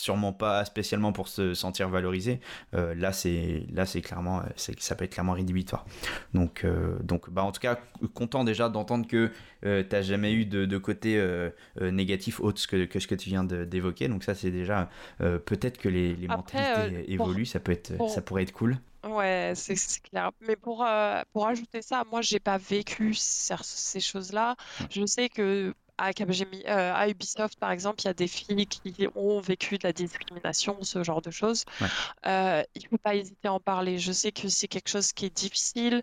[0.03, 2.39] sûrement pas spécialement pour se sentir valorisé,
[2.73, 5.85] euh, là c'est là c'est clairement, euh, c'est ça peut être clairement rédhibitoire.
[6.33, 7.79] Donc euh, donc bah en tout cas
[8.13, 9.31] content déjà d'entendre que
[9.65, 11.03] euh, t'as jamais eu de, de côté
[11.81, 14.07] négatif autre que, que ce que tu viens d'évoquer.
[14.09, 14.89] Donc ça c'est déjà
[15.19, 18.77] peut-être que les, les Après, mentalités évoluent, ça peut être pour- ça pourrait être cool.
[19.05, 20.31] Ouais, c'est clair.
[20.47, 20.85] Mais pour,
[21.33, 24.55] pour ajouter ça, moi, j'ai pas vécu ces, ces choses-là.
[24.89, 28.67] Je sais que à Capgemini, euh, à Ubisoft, par exemple, il y a des filles
[28.67, 31.65] qui ont vécu de la discrimination, ce genre de choses.
[31.81, 31.87] Ouais.
[32.25, 33.99] Euh, il faut pas hésiter à en parler.
[33.99, 36.01] Je sais que c'est quelque chose qui est difficile,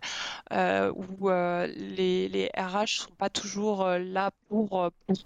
[0.53, 5.17] euh, où les, les RH sont pas toujours là pour, pour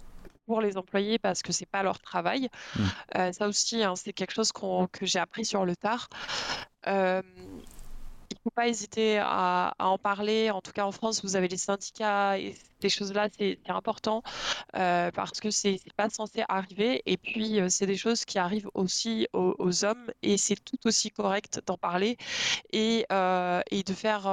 [0.46, 2.48] pour les employés parce que c'est pas leur travail.
[2.76, 2.82] Mm.
[3.16, 6.08] Euh, ça aussi, hein, c'est quelque chose que j'ai appris sur le tard.
[6.86, 7.22] Euh,
[8.50, 10.50] pas hésiter à, en parler.
[10.50, 14.22] En tout cas, en France, vous avez les syndicats et ces choses-là, c'est important
[14.76, 17.02] euh, parce que c'est pas censé arriver.
[17.06, 21.10] Et puis, euh, c'est des choses qui arrivent aussi aux, hommes et c'est tout aussi
[21.10, 22.16] correct d'en parler
[22.72, 24.24] et, euh, et de faire,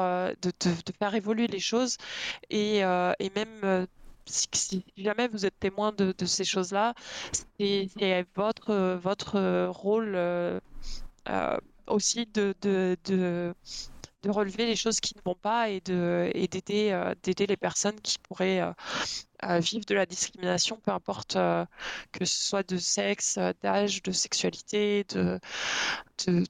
[0.42, 1.98] de, de- faire évoluer les choses.
[2.50, 3.88] Et, et même
[4.26, 6.94] si, jamais vous êtes témoin de, de ces choses-là,
[7.60, 10.16] c'est votre, votre rôle
[11.88, 13.54] aussi de, de,
[14.24, 17.58] de relever les choses qui ne vont pas et de et d'aider euh, d'aider les
[17.58, 18.72] personnes qui pourraient euh,
[19.44, 21.66] euh, vivre de la discrimination, peu importe euh,
[22.14, 25.40] que ce soit de sexe, d'âge, de sexualité, de,
[26.26, 26.44] de,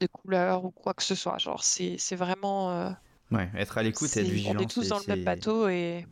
[0.00, 1.38] de couleur ou quoi que ce soit.
[1.38, 2.94] Genre, c'est vraiment.
[3.30, 4.58] Ouais, être à l'écoute et être vigilant.
[4.58, 6.06] on est tous dans le même bateau et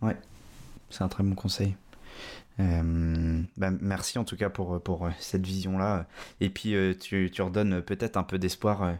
[0.88, 1.76] C'est un très bon conseil.
[2.60, 6.06] Euh, bah, merci en tout cas pour, pour euh, cette vision-là.
[6.40, 8.96] Et puis euh, tu, tu redonnes peut-être un peu d'espoir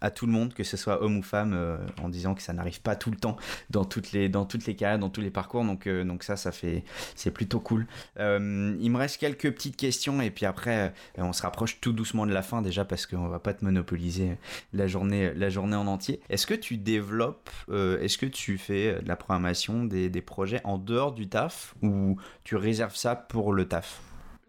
[0.00, 2.80] à tout le monde, que ce soit homme ou femme, en disant que ça n'arrive
[2.80, 3.36] pas tout le temps
[3.70, 5.64] dans toutes les, dans toutes les dans tous les parcours.
[5.64, 6.84] Donc, donc ça, ça fait,
[7.14, 7.86] c'est plutôt cool.
[8.18, 12.32] Il me reste quelques petites questions et puis après, on se rapproche tout doucement de
[12.32, 14.36] la fin déjà parce qu'on va pas te monopoliser
[14.72, 16.20] la journée, la journée en entier.
[16.28, 20.78] Est-ce que tu développes, est-ce que tu fais de la programmation, des, des projets en
[20.78, 24.00] dehors du taf ou tu réserves ça pour le taf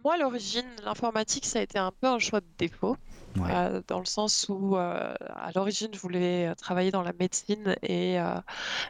[0.04, 2.98] moi, à l'origine, l'informatique, ça a été un peu un choix de défaut,
[3.38, 3.50] Ouais.
[3.56, 7.78] euh, dans le sens où, euh, à l'origine, je voulais euh, travailler dans la médecine
[7.82, 8.36] et, euh,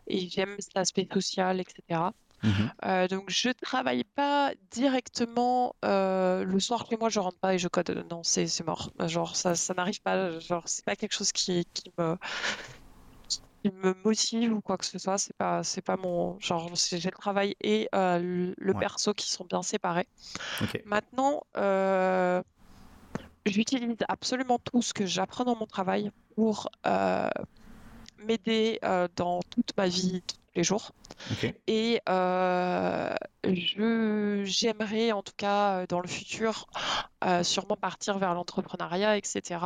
[0.08, 2.00] et j'aime cet aspect social, etc.
[2.42, 3.08] Mhm.
[3.10, 8.06] Donc, je travaille pas directement le soir chez moi, je rentre pas et je code.
[8.10, 8.92] Non, c'est c'est mort.
[9.06, 10.40] Genre, ça, ça n'arrive pas.
[10.40, 12.18] Genre, c'est pas quelque chose qui, qui me
[13.72, 15.18] me motive ou quoi que ce soit.
[15.18, 16.72] C'est pas, c'est pas mon genre.
[16.76, 20.08] J'ai le travail et le, perso qui sont bien séparés.
[20.86, 21.44] Maintenant,
[23.46, 26.70] j'utilise absolument tout ce que j'apprends dans mon travail pour
[28.20, 28.80] m'aider
[29.16, 30.24] dans toute ma vie,
[30.56, 30.92] les jours.
[31.68, 32.00] Et
[33.46, 36.68] je, j'aimerais en tout cas dans le futur
[37.44, 39.60] sûrement partir vers l'entrepreneuriat, etc.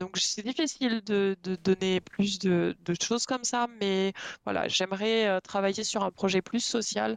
[0.00, 4.12] donc c'est difficile de, de, donner plus de, de, choses comme ça, mais
[4.44, 7.16] voilà, j'aimerais travailler sur un projet plus social.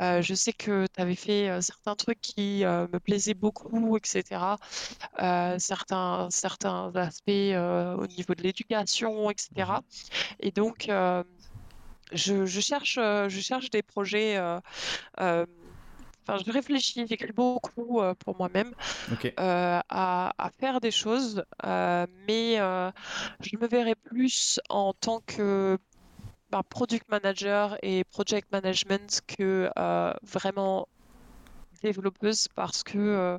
[0.00, 4.56] je sais que tu avais fait certains trucs qui me plaisaient beaucoup, etc.
[5.58, 9.50] certains, certains aspects au niveau de l'éducation, etc.
[9.56, 9.80] Mmh
[10.40, 10.88] Et donc,
[12.12, 14.38] je, cherche, je cherche des projets.
[15.18, 18.72] Enfin, je réfléchis, j'écris beaucoup pour moi-même
[19.38, 25.78] à, faire des choses, mais je me verrais plus en tant que
[26.50, 29.70] ben, product manager et project management que
[30.22, 30.86] vraiment
[31.82, 33.38] développeuse parce que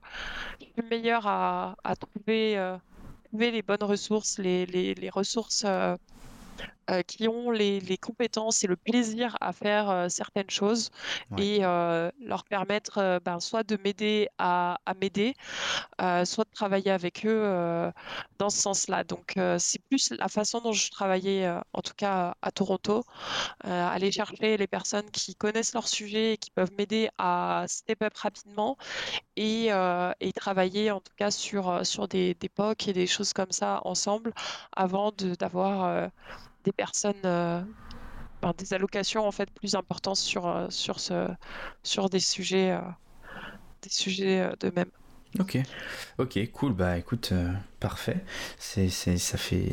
[0.59, 2.77] je suis meilleure à, trouver,
[3.25, 5.95] trouver, les bonnes ressources, les, les, les ressources euh,
[7.07, 10.89] qui ont les, compétences et le plaisir à faire euh, certaines choses
[11.37, 15.35] et euh, leur permettre ben, soit de m'aider à, m'aider,
[16.25, 17.91] soit de travailler avec eux
[18.37, 19.03] dans ce sens-là.
[19.03, 23.03] Donc c'est plus la façon dont je travaillais, en tout cas à Toronto,
[23.61, 28.15] aller chercher les personnes qui connaissent leur sujet et qui peuvent m'aider à step up
[28.15, 28.77] rapidement
[29.35, 29.67] et,
[30.19, 33.81] et, travailler en tout cas sur, sur des, des POC et des choses comme ça
[33.85, 34.33] ensemble
[34.75, 36.09] avant d'avoir
[36.63, 37.61] des personnes, euh,
[38.57, 41.29] des allocations en fait plus importantes sur, euh, sur, ce,
[41.83, 42.81] sur des sujets, euh,
[43.81, 44.89] des sujets de même.
[45.39, 45.57] Ok,
[46.19, 46.73] ok, cool.
[46.73, 47.33] Bah écoute,
[47.79, 48.23] parfait.
[48.59, 49.71] C'est, ça fait,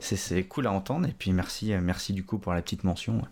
[0.00, 1.08] c'est cool à entendre.
[1.08, 3.22] Et puis merci merci du coup pour la petite mention.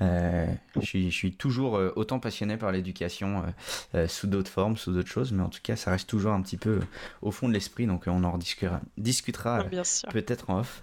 [0.00, 0.46] Je,
[0.80, 3.44] suis, je, suis, toujours autant passionné par l'éducation
[4.06, 5.32] sous d'autres formes sous d'autres choses.
[5.32, 6.80] Mais en tout cas ça reste toujours un petit peu
[7.22, 7.86] au fond de l'esprit.
[7.86, 9.64] Donc on en discutera, discutera
[10.12, 10.82] peut-être en off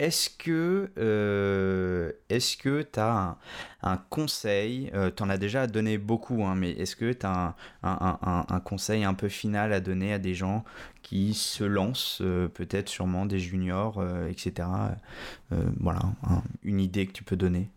[0.00, 3.36] est-ce que euh, est-ce que tu as
[3.82, 7.54] un, conseil, euh, tu en as déjà donné beaucoup, hein, mais est-ce que tu as
[7.82, 10.64] un, conseil un peu final à donner à des gens
[11.02, 14.68] qui se lancent, euh, peut-être sûrement des juniors, etc.
[15.78, 16.00] voilà,
[16.62, 17.68] une idée que tu peux donner?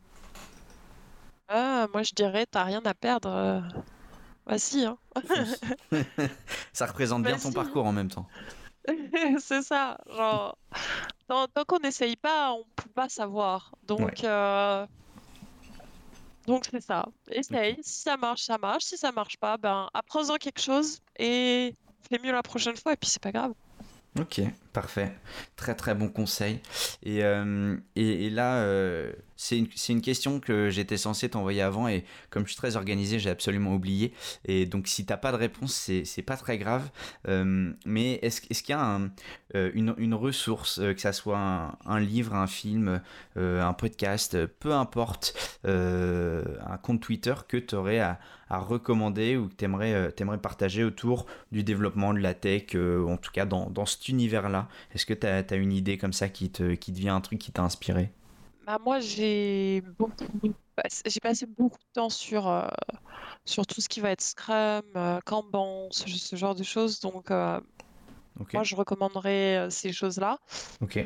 [1.49, 3.63] Ah, Moi je dirais, t'as rien à perdre.
[4.45, 4.85] Voici.
[4.85, 4.97] Hein.
[6.73, 8.27] Ça représente bien ton parcours en même temps.
[9.39, 10.57] c'est ça, genre,
[11.27, 13.73] tant, qu'on n'essaye pas, on peut pas savoir.
[13.87, 14.85] Donc, euh,
[16.47, 17.05] donc c'est ça.
[17.31, 17.77] Essaye.
[17.81, 18.83] Si ça marche, ça marche.
[18.83, 21.75] Si ça marche pas, ben apprends-en quelque chose et
[22.09, 22.93] fais mieux la prochaine fois.
[22.93, 23.53] Et puis c'est pas grave.
[24.19, 24.41] Ok,
[24.73, 25.11] parfait.
[25.55, 26.59] Très très bon conseil.
[27.01, 29.11] Et, euh, et, là, euh,
[29.43, 33.29] c'est une, question que j'étais censé t'envoyer avant et comme je suis très organisé, j'ai
[33.29, 34.13] absolument oublié.
[34.45, 36.89] Et donc si t'as pas de réponse, c'est pas très grave.
[37.27, 39.11] Euh, mais est-ce est qu'il y a un,
[39.53, 43.01] une, ressource, que ça soit un, livre, un film,
[43.35, 48.19] un podcast, peu importe, un compte Twitter que tu aurais à,
[48.49, 53.31] à, recommander ou que tu aimerais, partager autour du développement de la tech, en tout
[53.31, 54.69] cas dans, cet univers-là?
[54.95, 57.51] Est-ce que tu as, une idée comme ça qui te, qui devient un truc qui
[57.51, 58.13] t'a inspiré?
[58.65, 60.53] Bah, Moi, j'ai beaucoup
[61.05, 62.67] j'ai passé beaucoup de temps sur, euh,
[63.45, 66.99] sur tout ce qui va être Scrum, euh, Kanban, ce, genre de choses.
[66.99, 67.59] Donc, euh,
[68.53, 70.39] moi, je recommanderais ces choses-là.
[70.81, 71.05] Ok.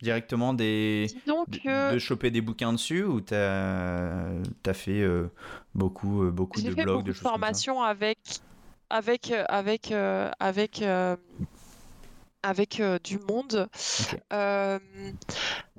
[0.00, 4.40] Directement des, de, choper des bouquins dessus ou tu as,
[4.72, 5.06] fait
[5.74, 8.18] beaucoup, beaucoup de blogs, de choses formations avec,
[8.90, 10.82] avec, avec, avec
[12.44, 13.68] avec du monde.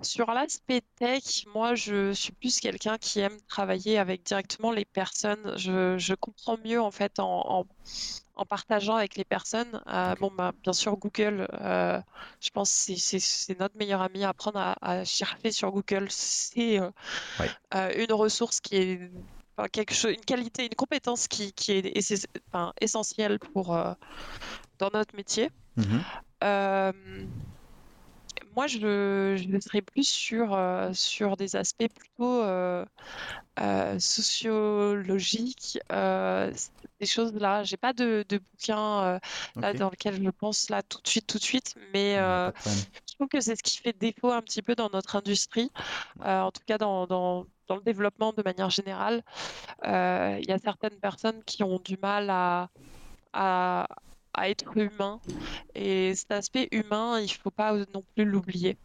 [0.01, 5.53] sur l'aspect tech, moi, je suis plus quelqu'un qui aime travailler avec directement les personnes.
[5.57, 7.65] Je, je comprends mieux, en fait, en,
[8.35, 9.81] en, partageant avec les personnes.
[10.19, 15.05] Bon, bah, bien sûr, Google, je pense que c'est notre meilleur ami à apprendre à,
[15.05, 16.07] chercher sur Google.
[16.09, 16.79] C'est
[17.71, 19.11] une ressource qui est
[19.71, 23.77] quelque chose, une qualité, une compétence qui, qui est enfin, essentielle pour,
[24.79, 25.49] dans notre métier.
[25.77, 25.97] Mmh euh,
[28.55, 32.85] moi, je, je, serais plus sur, euh, sur des aspects plutôt euh,
[33.99, 37.63] sociologiques, des choses là.
[37.63, 39.19] J'ai pas de, de bouquin
[39.57, 43.27] là dans lequel je pense là tout de suite, tout de suite, mais je trouve
[43.27, 45.71] que c'est ce qui fait défaut un petit peu dans notre industrie,
[46.21, 49.21] en tout cas dans, dans, dans, le développement de manière générale.
[49.83, 52.69] Il y a certaines personnes qui ont du mal à,
[53.33, 53.87] à
[54.43, 55.21] être humain.
[55.75, 58.79] Et cet aspect humain, il ne faut pas non plus l'oublier.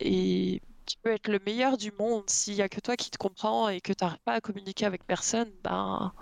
[0.00, 3.16] et tu peux être le meilleur du monde s'il y a que toi qui te
[3.18, 6.12] comprends et que tu n'arrives pas à communiquer avec personne, ben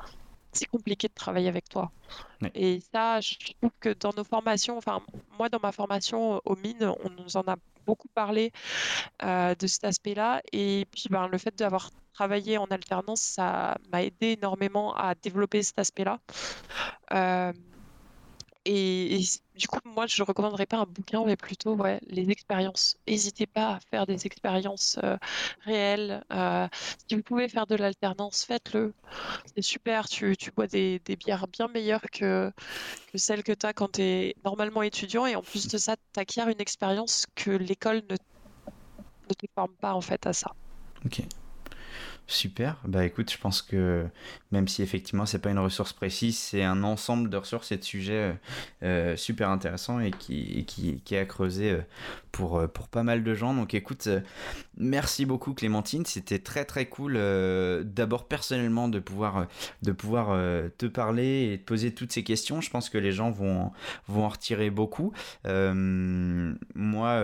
[0.53, 1.93] c'est compliqué de travailler avec toi.
[2.55, 5.01] Et ça, je trouve que dans nos formations, enfin
[5.39, 7.57] moi dans ma formation aux mines, on nous en a
[7.87, 8.53] beaucoup parlé
[9.23, 10.43] euh, de cet aspect-là.
[10.53, 15.63] Et puis ben, le fait d'avoir travaillé en alternance, ça m'a aidé énormément à développer
[15.63, 16.19] cet aspect-là.
[17.13, 17.53] Euh,
[18.65, 19.21] et,
[19.57, 22.97] du coup, moi, je ne recommanderais pas un bouquin, mais plutôt ouais, les expériences.
[23.09, 25.17] N'hésitez pas à faire des expériences euh,
[25.65, 26.23] réelles.
[26.33, 26.69] Euh,
[27.09, 28.95] si vous pouvez faire de l'alternance, faites-le.
[29.55, 32.53] C'est super, tu, tu bois des, des, bières bien meilleures que,
[33.13, 35.27] que celles que tu as quand tu es normalement étudiant.
[35.27, 39.75] Et en plus de ça, tu acquiers une expérience que l'école ne, ne te forme
[39.81, 40.53] pas en fait à ça.
[41.05, 41.23] Ok.
[42.27, 42.77] Super.
[42.85, 44.07] Bah écoute, je pense que
[44.53, 47.85] même si effectivement c'est pas une ressource précise, c'est un ensemble de ressources et de
[47.85, 48.33] sujets euh,
[48.83, 51.81] euh, super intéressants et qui, qui, est à creuser euh,
[52.31, 53.55] pour, pas mal de gens.
[53.55, 54.09] Donc écoute,
[54.77, 57.15] merci beaucoup Clémentine, c'était très très cool
[57.85, 59.47] d'abord personnellement de pouvoir,
[59.83, 62.61] te parler et te poser toutes ces questions.
[62.61, 63.73] Je pense que les gens vont,
[64.09, 65.13] en retirer beaucoup.
[65.45, 67.19] moi,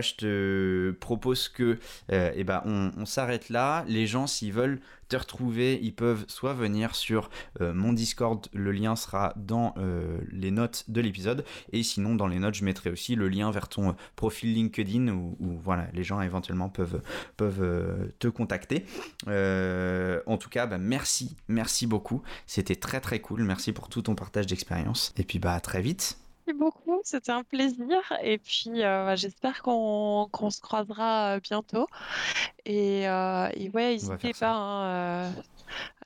[0.00, 3.84] je te propose que eh ben, on, s'arrête là.
[3.86, 8.96] Les s'ils veulent te retrouver, ils peuvent soit venir sur euh, mon Discord, le lien
[8.96, 13.14] sera dans euh, les notes de l'épisode, et sinon dans les notes je mettrai aussi
[13.14, 17.02] le lien vers ton euh, profil LinkedIn où, voilà, les gens éventuellement peuvent,
[17.36, 18.86] peuvent te contacter.
[19.26, 24.14] en tout cas, bah, merci, merci beaucoup, c'était très très cool, merci pour tout ton
[24.14, 26.23] partage d'expérience, et puis bah à très vite.
[26.46, 27.98] Merci beaucoup, c'était un plaisir.
[28.22, 31.86] Et puis, bah, j'espère qu'on se croisera bientôt.
[32.66, 34.52] Et, euh, ouais, n'hésitez pas.
[34.52, 35.32] Hein,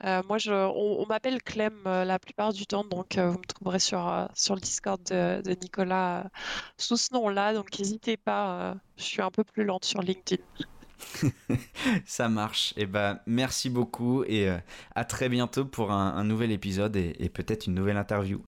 [0.05, 4.29] euh, moi, je, on, m'appelle Clem la plupart du temps, donc vous me trouverez sur,
[4.35, 6.31] sur le Discord de, de Nicolas
[6.77, 7.55] sous ce nom-là.
[7.55, 8.77] Donc, n'hésitez pas.
[8.97, 10.43] je suis un peu plus lente sur LinkedIn.
[12.07, 12.75] Ça marche.
[12.77, 14.49] Et eh ben, merci beaucoup et
[14.95, 18.41] à très bientôt pour un, nouvel épisode et peut-être une nouvelle interview.